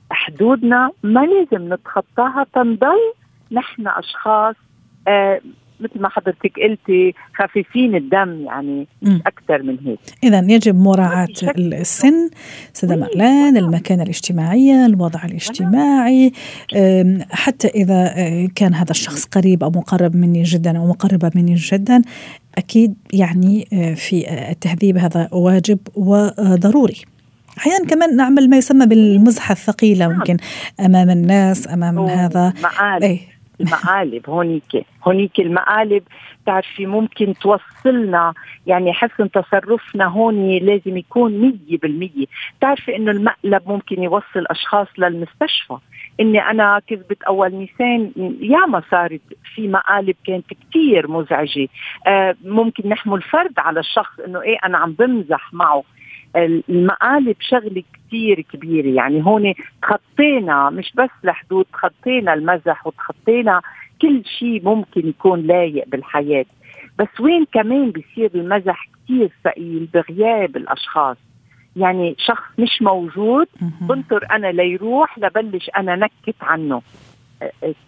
حدودنا 0.10 0.92
ما 1.04 1.20
لازم 1.20 1.74
نتخطاها 1.74 2.46
تنضل 2.54 3.14
نحن 3.52 3.88
أشخاص 3.88 4.56
آه 5.08 5.42
مثل 5.80 6.02
ما 6.02 6.10
حضرتك 6.10 6.60
قلتي 6.60 7.14
خفيفين 7.36 7.96
الدم 7.96 8.46
يعني 8.46 8.88
مش 9.02 9.22
أكثر 9.28 9.64
من 9.64 9.78
هيك. 9.86 10.00
اذا 10.24 10.40
يجب 10.40 10.76
مراعاة 10.76 11.28
السن 11.58 12.30
سيده 12.74 12.96
مغلان 12.96 13.58
المكانه 13.58 14.04
الاجتماعيه 14.04 14.86
الوضع 14.86 15.26
الاجتماعي 15.26 16.32
حتى 17.32 17.68
إذا 17.68 18.14
آه، 18.18 18.48
كان 18.56 18.74
هذا 18.74 18.92
الشخص 18.92 19.26
قريب 19.26 19.64
أو 19.64 19.70
مقرب 19.70 20.16
مني 20.16 20.44
جدا 20.44 20.78
أو 20.78 20.88
مقربة 20.88 21.32
مني 21.36 21.56
جدا 21.56 22.02
أكيد 22.58 22.96
يعني 23.14 23.68
آه، 23.74 23.94
في 23.94 24.26
التهذيب 24.52 24.98
هذا 24.98 25.30
واجب 25.32 25.80
وضروري. 25.96 27.02
أحيانا 27.58 27.86
كمان 27.90 28.16
نعمل 28.16 28.50
ما 28.50 28.58
يسمى 28.58 28.86
بالمزحه 28.86 29.52
الثقيله 29.52 30.08
نعم. 30.08 30.18
ممكن 30.18 30.38
أمام 30.80 31.10
الناس 31.10 31.74
أمام 31.74 32.00
هذا. 32.00 32.54
أي 33.04 33.20
المقالب 33.62 34.30
هونيك 34.30 34.86
هونيك 35.08 35.40
المقالب. 35.40 36.04
تعرفي 36.46 36.86
ممكن 36.86 37.34
توصلنا 37.42 38.34
يعني 38.68 38.94
حسن 38.94 39.32
تصرفنا 39.32 40.06
هون 40.06 40.58
لازم 40.58 40.98
يكون 40.98 41.42
مية 41.42 41.78
بالمية. 41.78 42.26
تعرفي 42.62 42.96
إنه 42.96 43.12
المقلب 43.12 43.62
ممكن 43.66 44.04
يوصل 44.04 44.46
أشخاص 44.50 44.88
للمستشفى. 44.98 45.78
إني 46.20 46.42
أنا 46.42 46.82
كذبت 46.88 47.24
أول 47.24 47.56
نيسان 47.56 48.12
ياما 48.42 48.82
صارت 48.92 49.22
في 49.56 49.68
مقالب 49.68 50.16
كانت 50.28 50.46
كثير 50.70 51.12
مزعجة. 51.12 51.68
آه 52.08 52.36
ممكن 52.46 52.90
نحمل 52.90 53.22
فرد 53.22 53.54
على 53.58 53.80
الشخص 53.80 54.20
إنه 54.20 54.42
إيه 54.42 54.58
أنا 54.66 54.78
عم 54.78 54.92
بمزح 54.92 55.54
معه. 55.54 55.84
المقالب 56.36 57.36
شغلة 57.40 57.84
كثير 57.94 58.42
كبيرة. 58.42 58.88
يعني 58.88 59.26
هون 59.26 59.54
تخطينا 59.82 60.70
مش 60.70 60.94
بس 60.96 61.10
لحدود 61.24 61.66
تخطينا 61.74 62.34
المزح 62.34 62.88
وتخطينا 62.88 63.62
كل 64.02 64.24
شيء 64.40 64.62
ممكن 64.64 65.08
يكون 65.08 65.42
لايق 65.42 65.88
بالحياة. 65.88 66.46
بس 67.00 67.20
وين 67.20 67.46
كمان 67.54 67.92
بيصير 67.92 68.32
المزح 68.36 68.88
كثير 69.06 69.32
ثقيل؟ 69.44 69.88
بغياب 69.94 70.58
الأشخاص. 70.58 71.18
يعني 71.76 72.16
شخص 72.18 72.60
مش 72.60 72.82
موجود 72.82 73.48
بنطر 73.82 74.28
أنا 74.32 74.48
ليروح 74.48 75.20
لبلش 75.20 75.70
أنا 75.78 75.96
نكت 75.96 76.36
عنه. 76.42 76.82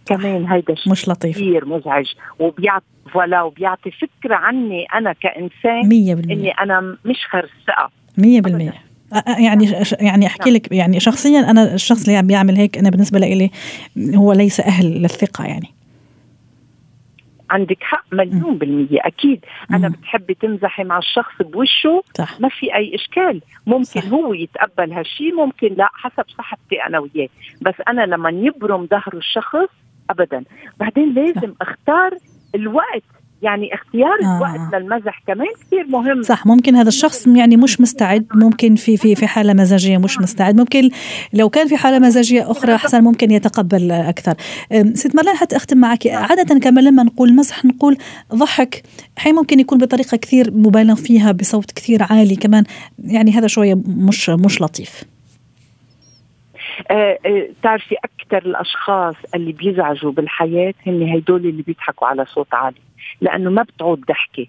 كمان 0.05 0.45
هيدا 0.45 0.73
الشيء 0.73 0.91
مش 0.91 1.09
لطيف. 1.09 1.35
كثير 1.35 1.65
مزعج. 1.65 2.13
وبيعطي 2.39 2.85
فوالا 3.11 3.41
وبيعطي 3.41 3.91
فكرة 3.91 4.35
عني 4.35 4.85
أنا 4.93 5.13
كإنسان 5.13 5.81
100% 5.83 6.31
إني 6.31 6.51
أنا 6.51 6.97
مش 7.05 7.25
خرسقة. 7.29 7.98
مية 8.21 8.41
بالمية. 8.41 8.73
يعني 9.27 9.71
يعني 9.99 10.25
احكي 10.25 10.51
لك 10.51 10.71
يعني 10.71 10.99
شخصيا 10.99 11.39
أنا 11.39 11.73
الشخص 11.73 12.05
اللي 12.05 12.17
عم 12.17 12.27
بيعمل 12.27 12.55
هيك 12.55 12.77
أنا 12.77 12.89
بالنسبة 12.89 13.19
لي 13.19 13.51
هو 14.15 14.33
ليس 14.33 14.59
أهل 14.59 15.01
للثقة 15.01 15.45
يعني. 15.45 15.67
عندك 17.49 17.77
حق 17.81 18.05
مليون 18.11 18.57
بالمية 18.57 18.99
أكيد. 19.05 19.45
أنا. 19.71 19.89
بتحبي 19.89 20.33
تمزحي 20.33 20.83
مع 20.83 20.97
الشخص 20.97 21.41
بوشه 21.41 22.03
صح. 22.17 22.41
ما 22.41 22.49
في 22.49 22.75
أي 22.75 22.95
إشكال. 22.95 23.41
ممكن 23.67 23.83
صح. 23.83 24.05
هو 24.05 24.33
يتقبل 24.33 24.93
هالشي 24.93 25.31
ممكن 25.31 25.67
لا 25.77 25.89
حسب 25.93 26.25
صحتي 26.37 26.83
أنا 26.87 26.99
وياه. 26.99 27.29
بس 27.61 27.73
أنا 27.87 28.01
لما 28.01 28.29
يبرم 28.29 28.87
ظهر 28.87 29.11
الشخص 29.13 29.69
أبدا. 30.09 30.43
بعدين 30.79 31.13
لازم 31.13 31.53
صح. 31.53 31.67
أختار 31.67 32.17
الوقت 32.55 33.03
يعني 33.41 33.73
اختيار 33.73 34.17
آه. 34.23 34.37
الوقت 34.37 34.73
للمزح 34.73 35.23
كمان 35.27 35.47
كثير 35.61 35.87
مهم. 35.87 36.23
صح 36.23 36.45
ممكن 36.45 36.75
هذا 36.75 36.87
الشخص 36.87 37.27
يعني 37.27 37.57
مش 37.57 37.81
مستعد 37.81 38.25
ممكن 38.33 38.75
في 38.75 38.97
في 38.97 39.15
في 39.15 39.27
حالة 39.27 39.53
مزاجية 39.53 39.97
مش 39.97 40.19
مستعد. 40.19 40.57
ممكن 40.57 40.89
لو 41.33 41.49
كان 41.49 41.67
في 41.67 41.77
حالة 41.77 41.99
مزاجية 41.99 42.51
أخرى 42.51 42.77
حسن 42.77 43.03
ممكن 43.03 43.31
يتقبل 43.31 43.91
أكثر. 43.91 44.33
ست 44.93 45.15
مرلان 45.15 45.35
حتى 45.35 45.55
أختم 45.55 45.77
معك. 45.77 46.07
عادة 46.07 46.59
كما 46.59 46.81
لما 46.81 47.03
نقول 47.03 47.35
مزح 47.35 47.65
نقول 47.65 47.97
ضحك. 48.33 48.83
حين 49.17 49.35
ممكن 49.35 49.59
يكون 49.59 49.77
بطريقة 49.77 50.17
كثير 50.17 50.51
مبالغ 50.53 50.95
فيها 50.95 51.31
بصوت 51.31 51.71
كثير 51.71 52.03
عالي 52.09 52.35
كمان. 52.35 52.63
يعني 52.99 53.31
هذا 53.31 53.47
شوية 53.47 53.81
مش 53.87 54.29
مش 54.29 54.61
لطيف. 54.61 54.91
آه 54.91 55.05
آه 55.05 55.18
تعرفي 57.63 57.95
أكثر 57.95 58.37
الأشخاص 58.49 59.15
اللي 59.35 59.51
بيزعجوا 59.51 60.11
بالحياة 60.11 60.73
هن 60.87 61.09
هدول 61.15 61.45
اللي 61.45 61.61
بيضحكوا 61.63 62.07
على 62.07 62.25
صوت 62.25 62.53
عالي 62.53 62.77
لأنه 63.21 63.49
ما 63.49 63.61
بتعود 63.63 64.01
ضحكة. 64.05 64.47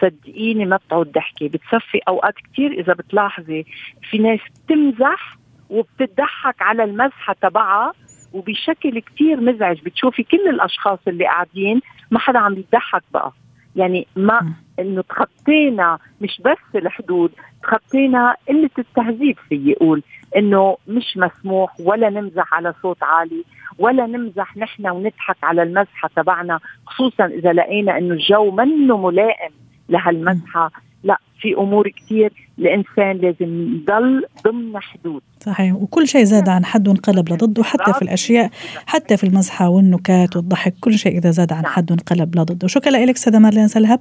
صدقيني 0.00 0.64
ما 0.66 0.76
بتعود 0.76 1.12
ضحكة 1.12 1.48
بتصفي 1.48 1.98
أوقات 2.08 2.34
كثير 2.52 2.72
إذا 2.72 2.92
بتلاحظي 2.92 3.64
في 4.10 4.18
ناس 4.18 4.40
بتمزح 4.64 5.36
وبتضحك 5.70 6.62
على 6.62 6.84
المزحة 6.84 7.36
تبعها 7.42 7.92
وبشكل 8.32 8.98
كثير 8.98 9.40
مزعج. 9.40 9.80
بتشوفي 9.82 10.22
كل 10.22 10.48
الأشخاص 10.48 10.98
اللي 11.08 11.24
قاعدين 11.24 11.80
ما 12.10 12.18
حدا 12.18 12.38
عم 12.38 12.52
يضحك 12.52 13.02
بقى. 13.14 13.32
يعني 13.76 14.06
ما 14.16 14.52
إنه 14.78 15.02
تخطينا 15.02 15.98
مش 16.20 16.40
بس 16.44 16.58
الحدود 16.74 17.32
تخطينا 17.62 18.34
قلة 18.48 18.70
التهذيب 18.78 19.36
في 19.48 19.54
يقول. 19.70 20.02
إنه 20.36 20.76
مش 20.88 21.16
مسموح 21.16 21.80
ولا 21.80 22.10
نمزح 22.10 22.54
على 22.54 22.74
صوت 22.82 23.02
عالي 23.02 23.44
ولا 23.78 24.06
نمزح 24.06 24.56
نحن 24.56 24.86
ونضحك 24.86 25.36
على 25.42 25.62
المزحة 25.62 26.10
تبعنا 26.16 26.60
خصوصا 26.86 27.26
إذا 27.26 27.52
لقينا 27.52 27.98
إنه 27.98 28.14
الجو 28.14 28.50
منه 28.50 28.96
ملائم 28.96 29.52
لهالمزحة. 29.88 30.70
لا 31.04 31.18
في 31.40 31.54
أمور 31.54 31.88
كثير 31.88 32.32
الإنسان 32.58 33.16
لازم 33.16 33.74
يضل 33.74 34.24
ضمن 34.44 34.80
حدود. 34.80 35.22
صحيح 35.40 35.74
وكل 35.74 36.08
شيء 36.08 36.24
زاد 36.24 36.48
عن 36.48 36.64
حد 36.64 36.88
انقلب 36.88 37.32
لضده 37.32 37.62
حتى 37.62 37.92
في 37.92 38.02
الأشياء 38.02 38.50
حتى 38.86 39.16
في 39.16 39.24
المزحة 39.24 39.68
والنكات 39.68 40.36
والضحك 40.36 40.74
كل 40.80 40.92
شيء 40.92 41.18
إذا 41.18 41.30
زاد 41.30 41.52
عن 41.52 41.62
نعم. 41.62 41.72
حد 41.72 41.92
انقلب 41.92 42.36
لضده. 42.38 42.68
شكرا 42.68 42.90
لك 42.90 43.16
سيده 43.16 43.38
مارلين 43.38 43.68
سلهب 43.68 44.00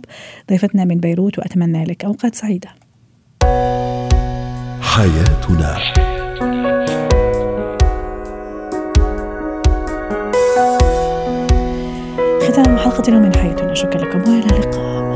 ضيفتنا 0.49 0.85
من 0.85 0.97
بيروت 0.97 1.39
وأتمنى 1.39 1.83
لك 1.83 2.05
أوقات 2.05 2.35
سعيدة. 2.35 2.69
حياتنا. 4.81 6.08
ختام 12.51 12.77
حلقة 12.77 13.11
من 13.11 13.35
حياتنا. 13.35 13.73
شكرا 13.73 13.97
لكم 13.97 14.19
وإلى 14.19 14.45
اللقاء. 14.45 15.08